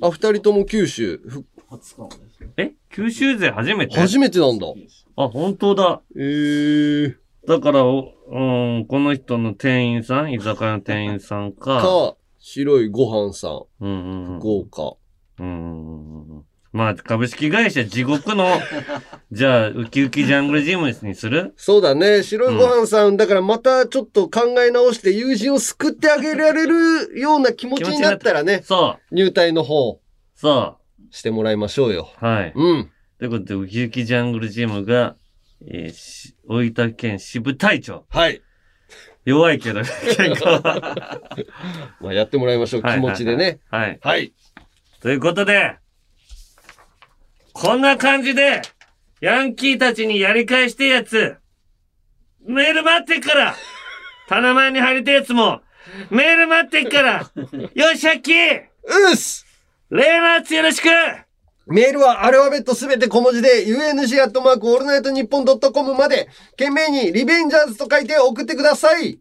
[0.00, 1.20] あ、二人とも九州。
[1.28, 2.22] ふ初かもです。
[2.56, 2.72] え？
[2.88, 4.00] 九州勢初めて？
[4.00, 4.66] 初めてなんだ。
[5.16, 6.00] あ、本当だ。
[6.16, 11.82] えー、だから、おうん、この人の店員さん、居酒屋の店員さんか？
[11.82, 13.64] か、白いご飯さん。
[13.80, 14.38] うんうんうん。
[14.38, 14.96] 豪華。
[15.38, 16.44] うんうんうん。
[16.72, 18.46] まあ、株式会社地獄の、
[19.30, 21.52] じゃあ、ウキウキジャングルジムにする？
[21.56, 22.22] そうだね。
[22.22, 29.14] 白いご飯さん、だからまたちょっと考え直して友人を救ってあげられるような気持ちになったらね、そう。
[29.14, 30.00] 入隊の方
[30.34, 30.78] そ
[31.10, 32.10] してもらいましょうよ。
[32.20, 32.24] う。
[32.24, 32.52] はい。
[32.54, 32.90] うん。
[33.18, 35.16] ということで、ウキウキジャングルジムが、
[35.66, 38.06] えーし大分県支部隊長。
[38.08, 38.42] はい。
[39.24, 40.48] 弱いけど、結構。
[40.62, 41.20] は
[42.00, 42.82] まあ、やってもらいましょう。
[42.82, 43.60] 気持ちでね。
[43.70, 43.74] い。
[43.74, 43.98] はい。
[44.02, 44.32] はい。
[45.00, 45.76] ということで、
[47.52, 48.62] こんな感じで、
[49.20, 51.36] ヤンキーたちにやり返してやつ、
[52.46, 53.54] メール待ってっから、
[54.28, 55.60] 棚前に入りてえやつも、
[56.10, 57.30] メール待ってっから、
[57.74, 58.62] よし、ヤッキー
[59.10, 59.46] うっす。
[59.90, 60.88] 例のやつよろしく。
[61.66, 69.20] メールはアルファベットすべて小文字で、UNG アットマークオールナイトニッポンドットコムまで、件名にリベンジャーズと書いて送ってください。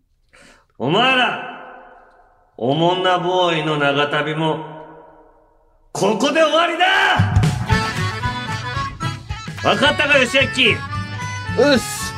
[0.77, 1.61] お前ら、
[2.57, 4.65] おもんなボーイの長旅も、
[5.91, 7.40] ここで終わりだ
[9.63, 10.75] わかったかよしヤッキー
[11.57, 12.11] うっす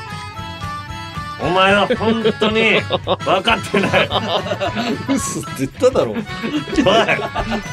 [1.42, 4.08] お前は本当に分かってない。
[5.10, 6.14] うっすって言っただろ。
[6.14, 6.20] おい、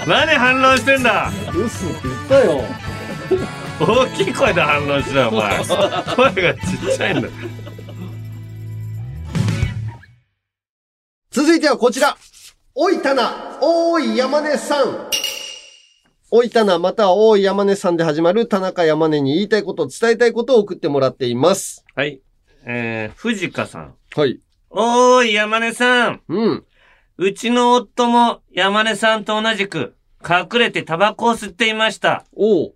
[0.08, 1.30] 何反論してんだ？
[1.54, 2.64] うっすって言ったよ。
[3.78, 5.58] 大きい声で反論しろよ、お前。
[5.58, 7.28] 声がちっちゃいんだ。
[11.30, 12.16] 続いてはこちら。
[12.74, 15.10] おいたな、おーい山根さん。
[16.32, 21.84] おいたな、またはおーい山根さんで始まる田中山根に言いたいこと、伝えたいことを送ってもらっています。
[21.96, 22.20] はい。
[22.64, 23.94] えー、藤香さん。
[24.14, 24.40] はい。
[24.70, 26.22] おーい、山根さん。
[26.28, 26.64] うん。
[27.16, 32.24] うちの夫も山根さんと同じく、隠れてタバコを吸っていました。
[32.36, 32.74] おう。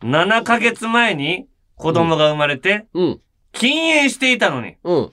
[0.00, 3.20] 7ヶ月前に子供が生まれて、うん。
[3.52, 5.12] 禁煙していたのに、うん。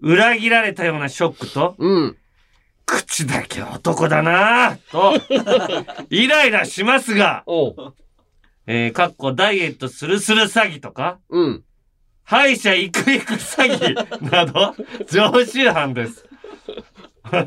[0.00, 2.16] 裏切られたようなショックと、うん。
[2.86, 5.14] 口だけ男だなぁと、
[6.10, 7.44] イライラしますが。
[8.66, 11.64] えー、かっこダイエットするする詐欺とか、うん。
[12.24, 14.74] 歯医者行く行く詐欺 など、
[15.10, 16.24] 常習犯です。
[17.24, 17.40] 歯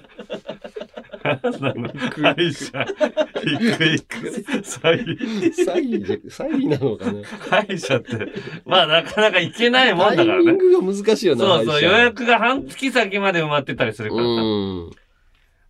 [2.38, 4.18] 医者行く行く
[4.60, 5.54] 詐欺。
[5.54, 7.24] 詐欺詐欺なのかな。
[7.24, 8.34] 歯医者って、
[8.66, 10.58] まあなかなか行けないもんだからねタイミン。
[10.58, 11.46] グが難しいよな。
[11.46, 15.05] そうそう、予約が半月先まで埋まってたりするからさ。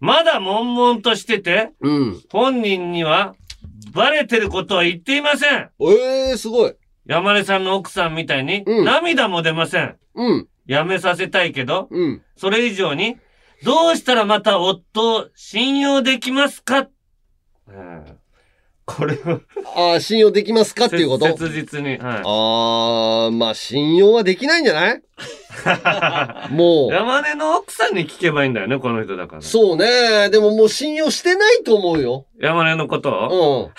[0.02, 0.08] うん。
[0.08, 2.22] まだ悶々としてて、うん。
[2.30, 3.36] 本人には
[3.93, 5.70] バレてることは言っていません。
[5.80, 6.74] ええー、すごい。
[7.06, 9.98] 山根さんの奥さんみたいに、うん涙も出ません。
[10.16, 10.48] うん。
[10.66, 12.22] やめさせたいけど、うん。
[12.36, 13.18] それ以上に、
[13.64, 16.88] どうしたらまた夫を信用できますか、
[17.68, 18.18] うん
[18.86, 19.42] これを
[19.76, 21.26] ああ、信用できますかっていうこと？
[21.26, 21.98] 切実に。
[21.98, 25.02] はああ、まあ信用はできないんじゃない？
[26.54, 26.94] もい。
[26.94, 29.40] 山根の奥さんに聞けばいいんだよね、この人だから。
[29.40, 29.42] う。
[29.42, 30.30] そうね。
[30.30, 32.28] でももう信用してないと思うよ。
[32.40, 33.10] 山根のこと？
[33.12, 33.72] を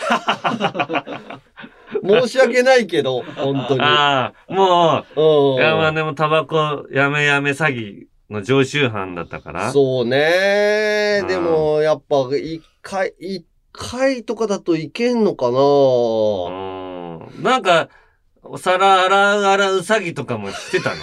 [2.03, 2.21] うん。
[2.23, 3.81] 申し訳ないけど、本当に。
[3.83, 5.63] ああ、もう、うん。
[5.63, 9.71] 山根もタバコやめやめ詐欺の常習犯だったから。
[9.73, 11.25] そうねう。
[11.25, 13.47] んでも、やっぱ、一回、一
[13.77, 17.43] 回とかだといけんのかなうん。
[17.43, 17.89] なんか、
[18.49, 20.97] お皿洗う洗う詐欺とかもしてたの？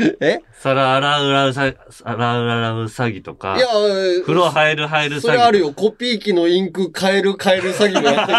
[0.20, 0.40] え？
[0.60, 3.56] 皿洗う洗う詐欺、洗う洗う詐欺とか。
[3.56, 3.66] いや、
[4.22, 5.20] 風呂入る入る詐欺。
[5.22, 5.72] それあるよ。
[5.72, 8.38] コピー機のインク変える変える詐欺もやってる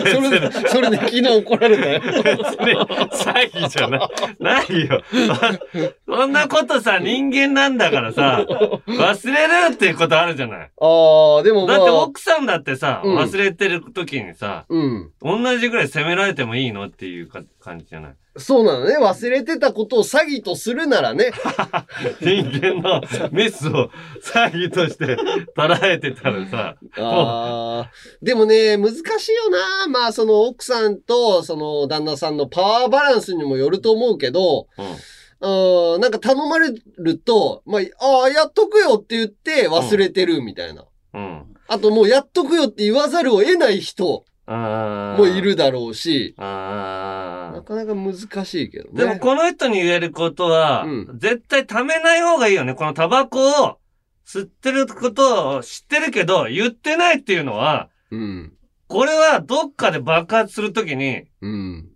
[0.00, 0.08] よ。
[0.14, 2.00] それで、それで昨日怒られたよ。
[2.00, 4.00] 詐欺じゃない。
[4.40, 5.02] ないよ。
[6.08, 8.44] そんなことさ、人間なんだからさ、
[8.86, 10.58] 忘れるっていうことあるじゃない。
[10.60, 11.76] ああ、でもまあ。
[11.78, 15.10] だって奥さんだってさ、うん忘れてる時にさ、うん。
[15.38, 18.14] 同同じぐらい責められてもいいのっていうか感じじゃない？
[18.36, 18.98] そうなのね。
[18.98, 21.32] 忘れてたことを詐欺とするならね。
[22.20, 23.90] 人間のミスを
[24.22, 25.16] 詐欺として
[25.56, 27.90] 捉えてたらさ、 ああ。
[28.22, 29.00] でもね、難し
[29.32, 29.88] いよな。
[29.88, 40.84] まあ、その奥さんと、その旦那さんのパワーバランスにもよると思うけど、うんうん、なんか頼まれると、まあ、ああ、やっとくよって言って忘れてるみたいな。
[41.14, 41.44] うん。
[41.68, 44.24] あともうやっとくよって言わざるを得ない人
[44.56, 49.18] もいるだろうし、あなかなか難しいけどーでもね。
[49.18, 52.74] この人に言えることは、うん絶対貯めない方がいいよね。
[52.74, 53.78] このタバコを
[54.26, 58.52] 吸ってることを知ってるけど、言ってないっていうのは、うん。
[58.86, 61.88] これはどっかで爆発するときにうん。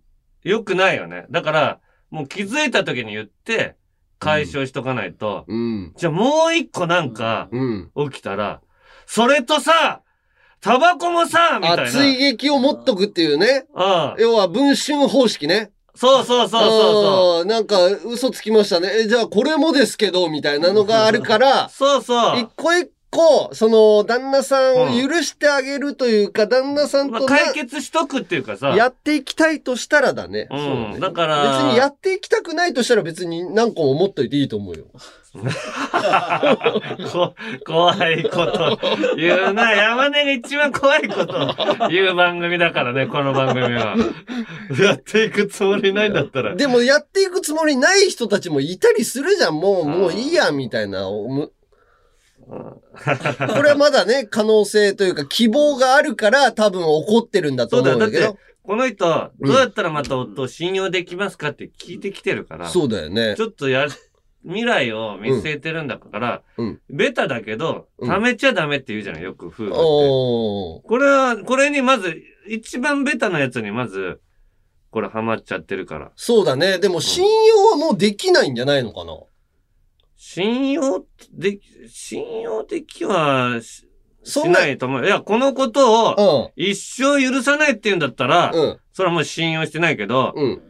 [0.43, 1.25] 良くないよね。
[1.31, 1.79] だから、
[2.11, 3.75] もう気づいたときに言って、
[4.19, 5.93] 解消しとかないと、うん。
[5.97, 7.91] じゃあもう一個なんかうん。
[8.11, 8.61] 起きたら、
[9.05, 10.01] それとさ、
[10.63, 11.83] タバコもさ、みたいな。
[11.83, 13.65] あ、追撃を持っとくっていうね。
[13.75, 14.15] うん。
[14.17, 15.71] 要は文春方式ね。
[15.95, 18.89] そうそうそうそうなんか嘘つきましたね。
[19.03, 22.39] え、じゃあこれもですけど、みたいなのがあるから、そうそう。
[22.39, 28.69] 一個一個、その、旦那さんを許してあげるというか、旦那さんまあ、とな解決しとくっていうかさ。
[28.69, 30.47] やっていきたいとしたらだね。
[30.49, 34.85] うんそうねだから別にやっていきたくないとしたら別に何個も持っといていいと思うよ。
[37.11, 37.33] こ
[37.65, 38.79] 怖いこと
[39.17, 39.71] 言うな。
[39.71, 41.55] 山根が一番怖いこと
[41.89, 43.95] 言う番組だからね、この番組は。
[44.79, 46.55] やっていくつもりないんだったら。
[46.55, 49.59] でもやっていくつもりない人たちもいたりするじゃん。
[49.59, 51.05] もう、もういいや、みたいな。
[51.05, 51.49] こ
[53.63, 62.69] れはまだね、可能性というか希望があるから多分怒ってるんだと思うんだけど。、この人、どうやったらまた夫を信用できますかって聞いてきてるから。
[62.69, 63.41] そうだよねち。
[63.41, 63.91] ょっとやる、
[64.45, 69.73] 未来を見据えてるんだから、うんベタだけど、うん貯めちゃダメって言うじゃない、よく夫婦って。
[69.73, 74.19] これは、これにまず、一番ベタなやつにまず、
[74.91, 76.11] これハマっちゃってるから。
[76.15, 76.77] そうだね。
[76.77, 79.13] でも信用はもうできないんじゃないのかな？
[80.15, 83.59] 信用で、信用的は
[84.23, 85.05] しなないと思う。
[85.05, 86.63] いや、このことをうん。
[86.63, 88.79] 一生許さないって言うんだったら、うん。
[88.91, 90.61] それはもう信用してないけど、うん。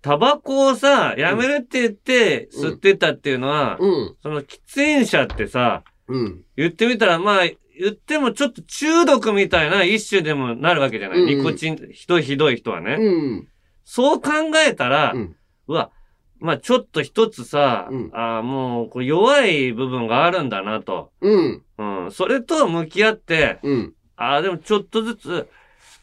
[0.00, 4.16] タバコをさ、やめるって言ってうん吸ってたっていうのは、うん。
[4.22, 6.42] その喫煙者ってさ、うん。
[6.56, 7.46] 言ってみたら、まあ、
[7.78, 12.96] 言ってもちょっと中毒みたいな一種でもなるわけじゃない、うんうんニコチン、ひどいひどい人はね。
[12.98, 13.48] うん。
[13.84, 14.30] そう考
[14.66, 15.36] えたら、ううん
[15.66, 15.90] わ、
[16.40, 21.12] まあちょっと一つさ、うんあーもうこう弱い部分があるんだなと。
[21.20, 21.62] うん。
[21.78, 22.12] うん。
[22.12, 23.94] それと向き合って、うん。
[24.16, 25.48] ああ、でもちょっとずつ、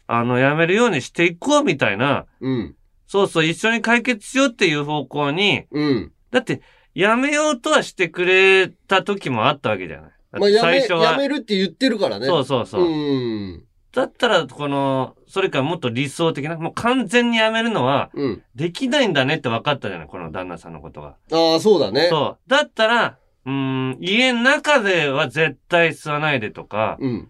[0.06, 2.26] あの、やめるようにしていこうみたいな。
[2.40, 2.76] うん。
[3.06, 6.12] そうそう、一緒に解決しようっていう方向に、うん。
[6.30, 6.62] だって、
[6.94, 10.10] やめようとはしてくれた時もあったわけじゃない。
[10.32, 11.12] まあ、やめ、最初は。
[11.12, 12.26] やめるって言ってるからね。
[12.26, 12.82] そうそうそう。
[12.82, 13.64] うん。
[13.92, 18.42] だったら、この、それからもっと理想的な、もう完全にやめるのは、うん。
[18.54, 21.16] できないんだねって分かったじゃない、この旦那さんのことが。
[21.32, 22.08] ああ、そうだね。
[22.10, 22.50] そう。
[22.50, 27.28] だったら、うーん、家の中では絶対吸わないでとか、うん。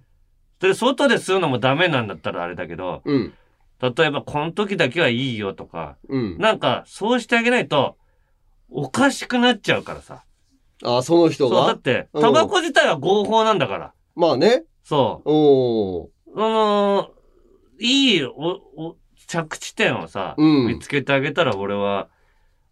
[0.60, 3.34] で、外で吸うのもダメなんだったらあれだけど、うん。
[3.80, 6.38] 例えば、この時だけはいいよとか、うん。
[6.38, 7.96] なんか、そうしてあげないと、
[8.70, 10.24] おかしくなっちゃうからさ。
[10.84, 13.92] ああ、その人そう、だがって、うんタバコ自体は合法なんだから。
[14.14, 14.64] まあね。
[14.82, 15.22] そ。
[16.34, 16.40] う。
[16.40, 17.10] あの
[17.78, 18.30] いいお、
[18.76, 18.96] お、
[19.26, 22.08] 着地点をさ、うん見つけてあげたら俺は、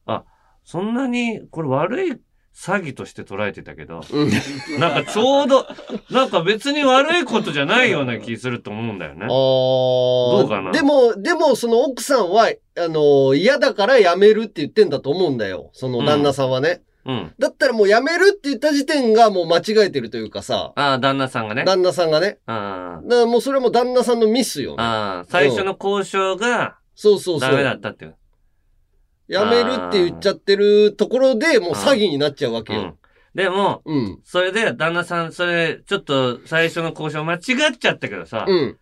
[0.06, 0.24] あ、
[0.64, 2.20] そんなに、これ悪い
[2.54, 4.30] 詐欺として捉えてたけど、うん。
[4.78, 5.66] なんかちょうど、
[6.10, 9.26] なんか別に悪いことじゃないような気すると思うんだよねあ。
[9.26, 10.44] あ。
[10.44, 10.70] うかな？
[10.70, 15.70] でも、でも、その奥さんは、あの、嫌だから辞めるって言ってんだと思うんだよ。
[15.72, 16.82] その旦那さんはね。
[17.06, 17.34] うん。
[17.38, 21.64] だったらもう辞めるって言った時点がもう間違えてるというかさ、ああ、旦那さんがね。
[21.64, 22.38] 旦那さんがね。
[22.46, 24.82] あだからもうそれはもう旦那さんのミスよあ、ね。
[24.88, 27.50] ああ、最初の交渉がそうそうそう。
[27.50, 28.16] ダメだったっていう。
[29.28, 32.94] 辞めるって言っちゃってるところでもう詐欺になっちゃうわけようん。。
[33.34, 34.20] でも、うん。
[34.24, 38.78] それで旦那さん、それ、ちょっと最初の交渉間違っちゃったけどさ、うん。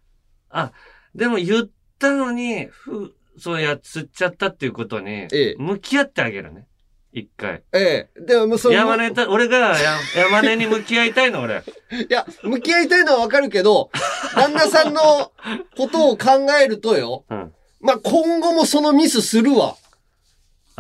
[1.14, 6.66] でも言ったのに、ふ、そうや、吸っちゃったっていうことにええ、向き合ってあげるね。
[7.12, 7.62] 一回。
[7.72, 8.20] ええ。
[8.20, 11.62] でもその、山根た、俺がや山根に向き合いたいの、俺。
[11.92, 13.90] いや、向き合いたいのはわかるけど、
[14.34, 15.32] 旦那さんの
[15.76, 17.24] ことを考えるとよ。
[17.28, 17.52] うん。
[17.80, 19.76] まあ、今後もそのミスするわ。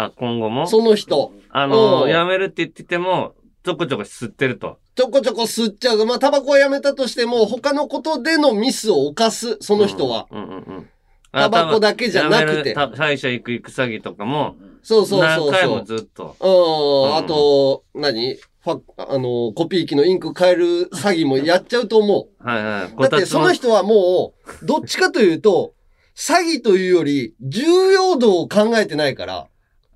[0.04, 0.66] あ、今後も？
[0.66, 1.32] その人。
[1.50, 3.34] あの、うんやめるって言ってても、
[3.64, 4.78] ちょこちょこ吸ってると。
[4.94, 6.06] ちょこちょこ吸っちゃう。
[6.06, 10.26] まあ、タバコをやめたとしても、他のことでのミスを犯す、その人は。
[10.30, 10.88] うんうんうん。
[11.32, 15.98] タバコだけじゃなくてやめるた歯医者行く行く詐欺とかも、そうそうそう何回もそう。
[15.98, 16.36] ずっと。
[16.40, 18.36] うん、うんあと、何？
[18.64, 22.46] ファあの、コピー機のインク変える詐欺もやっちゃうと思う。
[22.46, 23.10] はいはい。
[23.10, 25.74] だってその人はもう、どっちかというと、
[26.14, 29.48] 詐欺というより、重要度を考えてないから、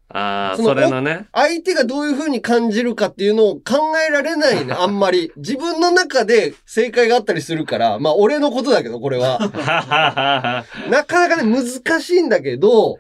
[0.09, 1.27] ああ、それのね。
[1.33, 5.33] 相手がどういう風に感じるかっていうのを考えられないね、 あんまり。
[5.37, 9.39] 自分の中で正解があったりするから、まあ俺のことだけど、これは。
[10.91, 12.99] なかなかね、難しいんだけど、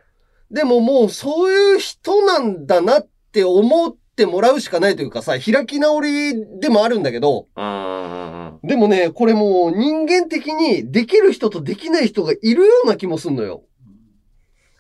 [0.50, 13.62] でももうそういう人なんだなって思ってもらうしかないというかさ、開き直りでもあるんだけど、あでもね、これもう人間的にできる人とできない人がいるような気もすんのよ。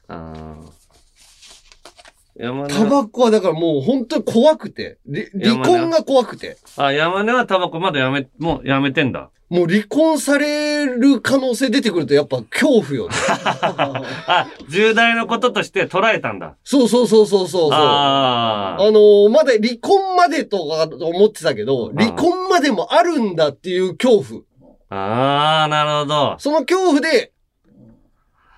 [0.08, 0.55] あ。
[2.38, 6.58] 山根タバコはだからもう本当に怖くて、り離婚が怖くて。
[6.76, 9.30] あ、山根はタバコまだやめ、もうやめてんだ。
[9.48, 13.14] もう離婚される可能性出てくるとやっぱ恐怖よね。
[14.26, 16.56] あ、重大なこととして捉えたんだ。
[16.64, 17.70] そうそうそうそうそうそう。
[17.72, 24.42] ああのーまだ離婚までとか思ってたけど、離婚までもあるんだっていう恐怖。
[24.90, 24.96] あ。
[24.96, 26.36] ああ、なるほど。
[26.38, 27.32] その恐怖で、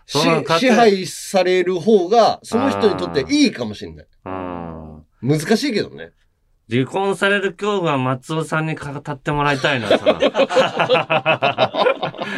[0.08, 4.06] 支配される方が、その人にとっていいかもしれない。
[5.20, 6.12] 難しいけどね。
[6.70, 10.18] 離婚される恐怖は松尾さんに語ってもらいたいな、その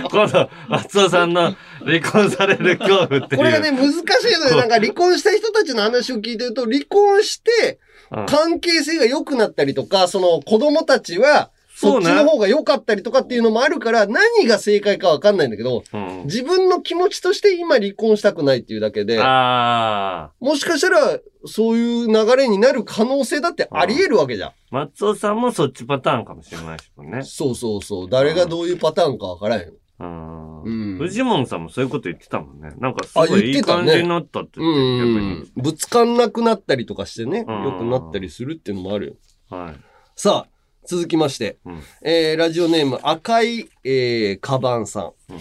[0.08, 3.36] 今度、松尾さんの離婚される恐怖って。
[3.36, 4.00] これがね、難しい
[4.38, 4.56] のよ。
[4.56, 7.80] なんか離婚した人たちの話を聞いてると、離婚して、
[8.12, 20.44] うん関係性が良くなったりとか、その子供たちは、そっちの方が良かったりとかっていうのもあるから、何が正解かわかんないんだけど、うん自分の気持ちとして今離婚したくないっていうだけで、ああ。
[20.44, 24.52] もしかしたら、そういう流れになる可能性だってあり得るわけじゃん。
[24.70, 27.22] 松尾さんもそっちパターンかもしれないしもんね。
[27.22, 28.10] そうそうそう。
[28.10, 29.72] 誰がどういうパターンかわからんよ。
[30.00, 32.70] うんうんフジモンさんもそういうこと言ってたもんね。
[32.78, 35.62] なんかすあごいいい感じになったってう言って、逆んに。。
[35.62, 39.14] ぶつかんなくなったりとかしてね、うん良くなったりするっていうのもあるよ。
[39.48, 39.76] はい。
[40.16, 40.49] さあ、
[40.86, 45.04] 続きまして、うんえー、ラジオネーム赤い、えー、カバンさん。
[45.04, 45.40] うん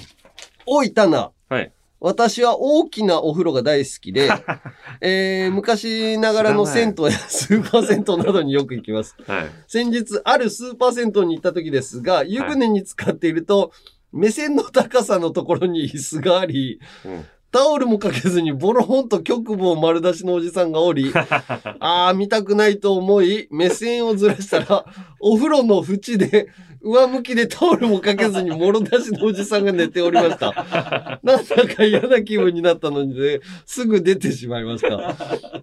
[0.71, 1.31] おい、タナ。
[1.49, 1.73] はい。
[1.99, 4.29] 私は大きなお風呂が大好きで、
[5.01, 9.15] えー、昔ながらの銭湯やスーパー銭湯などによく行きます。
[9.25, 9.45] はい。
[9.67, 13.71] 先日、あるスーパー銭湯に行った時ですが、湯船に浸かっていると、
[14.11, 21.11] 目線の高さのところに椅子があり、うんタオルもかけずにボロンと局部を丸出しのおじさんがおり、
[21.79, 24.85] ああ、見たくないと思い、目線をずらしたら、
[25.19, 26.49] お風呂の縁で、
[26.81, 31.19] 上向きでタオルもかけずにもろ出しのおじさんが寝ておりました。
[31.23, 34.95] なんだか嫌な気分になったので、すぐ出てしまいました。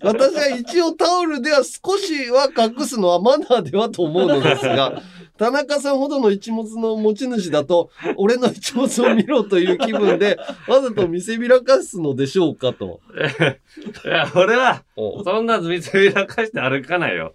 [0.02, 5.02] 私は一応タオルでは少しは隠すのはマナーではと思うのですが、
[5.38, 13.00] 田中さんほどの一物の持ち主だと、俺の一物を見ろという気分で、 わざと見せびらかすのでしょうかと。
[14.04, 17.34] いや、俺は、おそんな見せびらかして歩かないよ。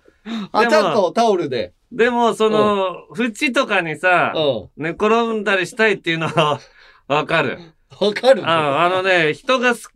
[0.52, 1.74] あ、ちゃんとタオルで。
[1.91, 4.84] でも、その、縁とかにさ、うん。
[4.84, 6.60] 寝転んだりしたいっていうのは、
[7.08, 7.60] わかる。
[7.99, 9.89] わかるああのね、人がす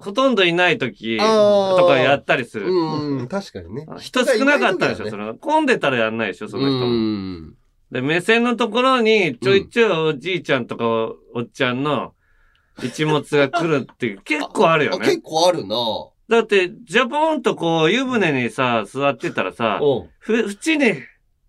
[0.00, 2.68] ほとんどいない時とかやったりする。
[2.68, 3.86] うんうん、確かにね。
[3.98, 6.86] 人少なかったでしょ、人その、混んでたらやんないでしょ、その人うも。
[6.86, 7.54] ん。
[7.90, 12.14] で、目線のところに、ちょいちょいおじいちゃんとかおおっちゃんの
[12.82, 15.20] 一物が来るっていう、結構あるよあ結ね。
[15.22, 15.76] 構あるな
[16.28, 20.08] だって、ジャポンとこう、湯船にさ、座ってたらさ、うん。
[20.18, 20.94] ふ、縁に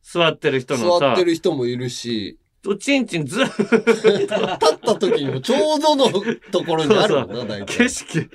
[0.04, 2.38] 座ってる人のさ座って、る人もいるし、
[2.68, 6.10] おちんちんずっ立った時にもちょうどの
[6.52, 7.90] ところにあるもんな、大景体。
[7.90, 8.30] 色、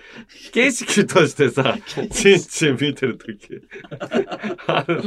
[0.52, 1.76] 景色としてさ、
[2.10, 3.48] ちんちん見てるとき。
[4.66, 5.02] ある。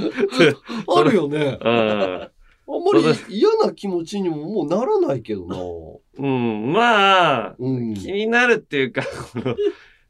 [0.87, 1.57] あるよね。
[1.59, 2.29] うん。
[2.67, 5.57] あんまり嫌な気持ちにももうならないけどな
[6.17, 7.93] うん、まあ、うん。
[7.93, 9.03] 気になるっていうか、
[9.33, 9.55] この、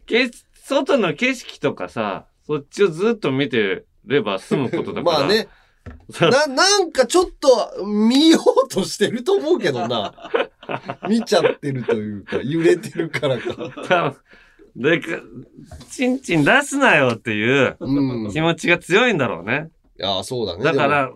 [0.05, 5.19] け外の景色とかさ、そっちをずっと見てれば済むことだから。
[5.19, 5.47] まあね。
[6.19, 10.13] な、なんかちょっと見ようとしてると思うけどな。
[11.09, 14.15] 見ちゃってるというか、揺れてるからか。
[14.75, 15.07] でか、
[15.89, 17.77] ちんちん出すなよっていう
[18.31, 19.69] 気持ちが強いんだろうね。
[19.97, 20.63] や、そうだね。
[20.63, 21.11] でだから、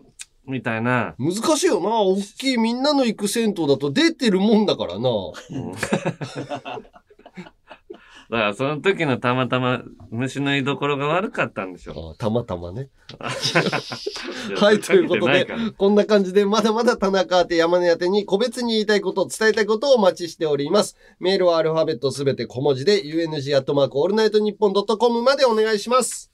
[0.46, 1.16] みたいな。
[1.18, 1.90] も難しいよな。
[1.90, 5.10] 大きいみんなの行く銭湯だと出てるもんだからな。
[5.10, 5.74] うん
[8.30, 12.12] だからその時のたまたま虫の居所が悪かったんでしょ。
[12.12, 12.90] あたまたまね。
[14.58, 20.96] はい、ということで、こんな感じで、まだまだ田中宛て山根宛てに個別に言いたいこと、伝えたいことをお待ちしております。
[21.20, 26.32] メールはアルファベットすべて小文字で、UNG アットマークオールナイトニッポンドットコムまでお願いします。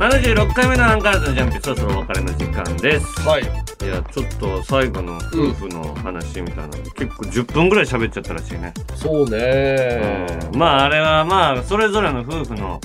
[0.00, 3.42] 76回目のアンガールズのジャンピンそろそろお別れの時間ですはい。
[3.42, 10.26] いやちょっと最後の夫婦の話みたいなので、結構10分ぐらい喋っちゃったらしいね、そうね。
[10.52, 12.80] うんまああれはまあそれぞれの夫婦の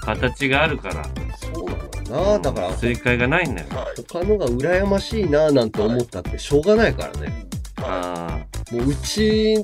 [0.00, 1.04] 形があるから
[1.36, 2.38] そうなんだな。
[2.38, 3.68] だから、正解がないんだよ
[4.10, 7.46] 他のが羨ましいななんて思ったってしょうがないからね。
[7.82, 8.38] あ
[8.72, 9.54] もううち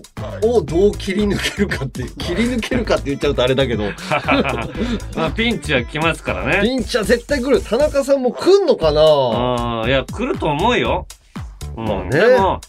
[0.44, 3.88] をどう切り抜けるかって、切り抜けるかって言っちゃうとあれだけど、あ
[5.16, 6.60] まあピンチは来ますからね。
[6.62, 7.60] ピンチは絶対来る。
[7.60, 9.00] 田中さんも来んのかな？
[9.02, 11.06] ああいや来ると思うよ、
[11.76, 11.84] うん。
[11.84, 12.10] まあね。
[12.10, 12.60] でも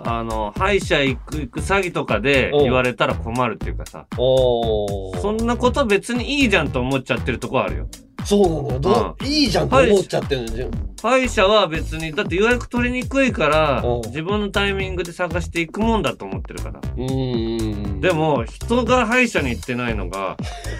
[0.00, 2.60] あの歯医者行く行く詐欺とかでう。
[2.60, 4.06] ん言われたら困るっていうかさ。
[4.16, 7.88] そんなこと別にいいじゃんと思っちゃってるとこあるよ
[8.24, 8.78] そうなのよ。
[8.80, 10.70] どういいじゃんと思っちゃってるんじゃん。
[11.00, 18.00] 歯医者は別にだって予約取りにくいからうん自分のタイミングで探していくもんだと思ってるからうーん。
[18.00, 20.36] でも人が歯医者に行ってないのが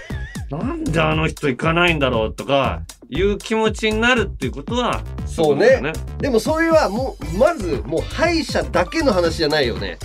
[0.50, 9.98] なんであの人行かないんだろうとかいう気持ちになるっていうことはそうねいことだよでもそれはもう、まず、もう歯医者だけの話じゃないよね。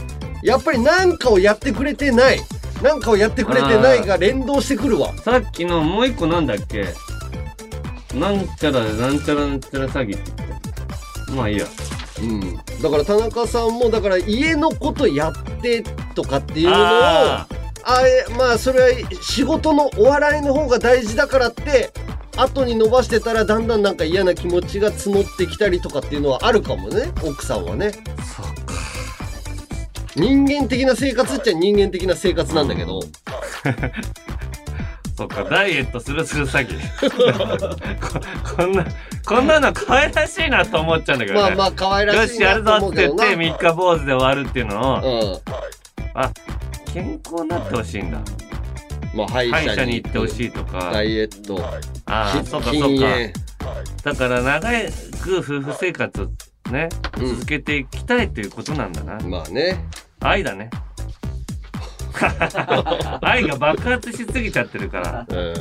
[0.43, 2.39] やっぱり何かをやってくれてない。
[2.83, 5.13] 何かをやってくれてないが連動してくるわ。
[5.23, 6.85] さっきのもう一個なんだっけ？
[8.13, 11.31] なんちゃらなんちゃらなんちゃら詐欺って言って。
[11.33, 11.65] まあいいや。
[12.21, 12.55] うん。
[12.81, 15.83] だから田中さんも、だから家のことやって
[16.15, 17.47] とかっていうのを、あ
[17.85, 18.87] あえまあそれは
[19.21, 21.91] 仕事のお笑いの方が大事だからって
[22.37, 27.91] 後に伸ばしてたらだんだんなんか嫌な気持ちが募ってきたりとかっていうのはあるかもね奥さんはね。
[27.91, 28.73] そうか
[30.15, 33.01] 人間的な生活っちゃ人間的な生活なんだけど
[35.15, 36.77] そっかダイエットするする詐欺。
[38.01, 38.19] こ
[38.57, 38.85] こんな
[39.25, 41.41] こんなの可愛らしいなと思っちゃうんだけどね。
[41.41, 46.19] まあまあ可愛らしいよしやるぞって言ってうけどな三日坊主で終わるっていうのをうん。
[46.19, 46.31] あ
[46.93, 48.19] 健康になってほしいんだ。
[49.13, 50.89] まあ歯医者者にに行ってほしいとか。
[50.91, 51.63] ダイエット。
[52.07, 53.07] ああそうかそう禁か。
[53.07, 53.33] 煙。
[54.03, 54.69] だから長
[55.21, 57.35] く夫婦生活をねうん。
[57.35, 59.85] 続けていきたいということなんだな、まあね。
[60.21, 60.69] 愛だね
[63.21, 65.25] 愛が爆発しすぎちゃってるから。
[65.27, 65.37] うん。
[65.37, 65.53] うん。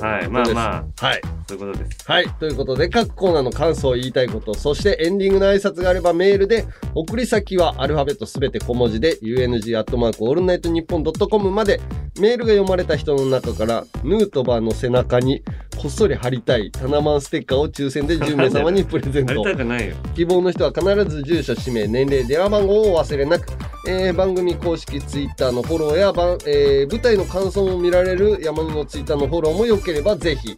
[0.00, 0.28] はい。
[0.28, 1.06] まあまあ。
[1.06, 2.28] はいそういうことですはい。
[2.38, 6.64] ということで、各コーナーの感想を言いたいこと、そしてエンディングの挨拶があればメールで、
[6.94, 11.80] 送り先はアルファベットすべて小文字で、UNG アットマークオールナイトニッポンドットコムまで、
[12.20, 15.42] メールが読まれた人の中から、ヌートバーの背中に
[15.76, 19.42] こっそり貼りたいタナマンステッカーを抽選で10名様にプレゼント。
[19.42, 23.46] たくないよ希望の人は必ず住所、氏名、年齢、電話番号をお忘れなく、
[23.88, 30.56] えー番組公式ツイッターのフォローや、番えー舞台の感想を見られる山根のツイッターのフォローもよければぜひ。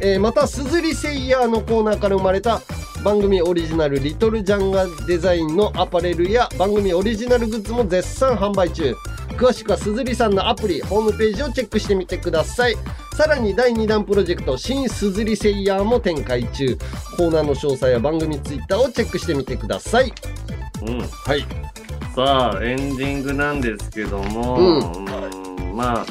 [0.00, 2.62] えーまた、すずりセイヤーのコーナーから生まれた
[3.04, 8.94] 番組オリジナルリトルジャンガデザインのアパレルや番組オリジナルグッズも絶賛販売中。
[9.36, 12.76] 詳しくはすずりさんのアプリ、ホームページをチェックしてみてください。
[13.14, 16.78] さらに第2弾プロジェクト、新すずりセイヤーも展開中。
[17.18, 20.10] コーナーの詳細や番組ツイッターをチェックしてみてください。
[20.86, 21.44] うんはい。
[22.14, 26.06] さあエンディングなんですけども、うんーんまあ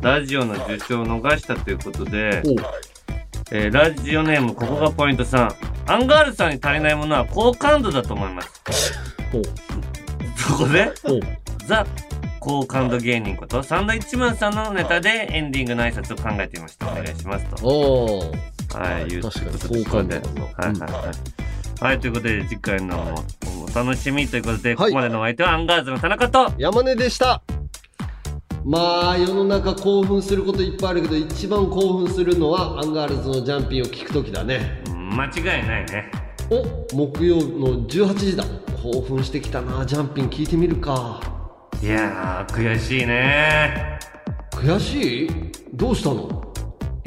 [0.00, 2.42] ラジオの受賞を逃したということで、
[3.50, 5.54] えーラジオネームここがポイント3
[5.86, 8.92] アンガールズさんに足りないものは好感度だと思います。
[10.36, 10.92] そこで
[11.66, 11.86] ザ
[12.40, 16.90] 好感度芸人ことサンドイッチマンさんのネタでエンディングの挨拶を考えてみました。
[16.90, 17.66] お願いしますと。
[17.66, 18.48] おー。
[18.78, 20.16] はいいう確かに好感度。
[20.16, 20.22] はい
[20.60, 21.12] はいは
[21.80, 23.24] い、はい、ということで次回の
[23.72, 24.76] お楽しみということで、はい。
[24.76, 26.52] ここまでのお相手はアンガールズの田中と。
[26.58, 27.42] 山根でした
[28.64, 34.82] まあ世の中興奮することいっぱいあるけど一番興奮するのはアンガールズのジャンピンを聞く時だね。
[34.90, 36.10] うん間違いないね。
[36.50, 38.44] お木曜の18時だ。
[38.82, 41.20] 興奮してきたなジャンピン聞いてみるか。
[41.82, 43.98] いやー悔しいね。
[44.52, 45.30] 悔しい？
[45.74, 46.47] どうしたの？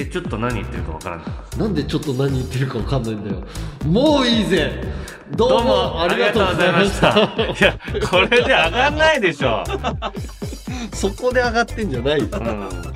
[0.02, 3.44] えちょっと何言ってるかわからないなんでちょっと何言ってるか分かんないんだよ。
[3.86, 4.84] もういいぜ。
[5.32, 7.14] どうもどうもありがとうございました。
[7.14, 7.98] ありがとうございました。
[7.98, 9.64] いやこれで上がんないでしょ、
[10.94, 12.28] そこで上がってんじゃないよ。
[12.32, 12.91] うん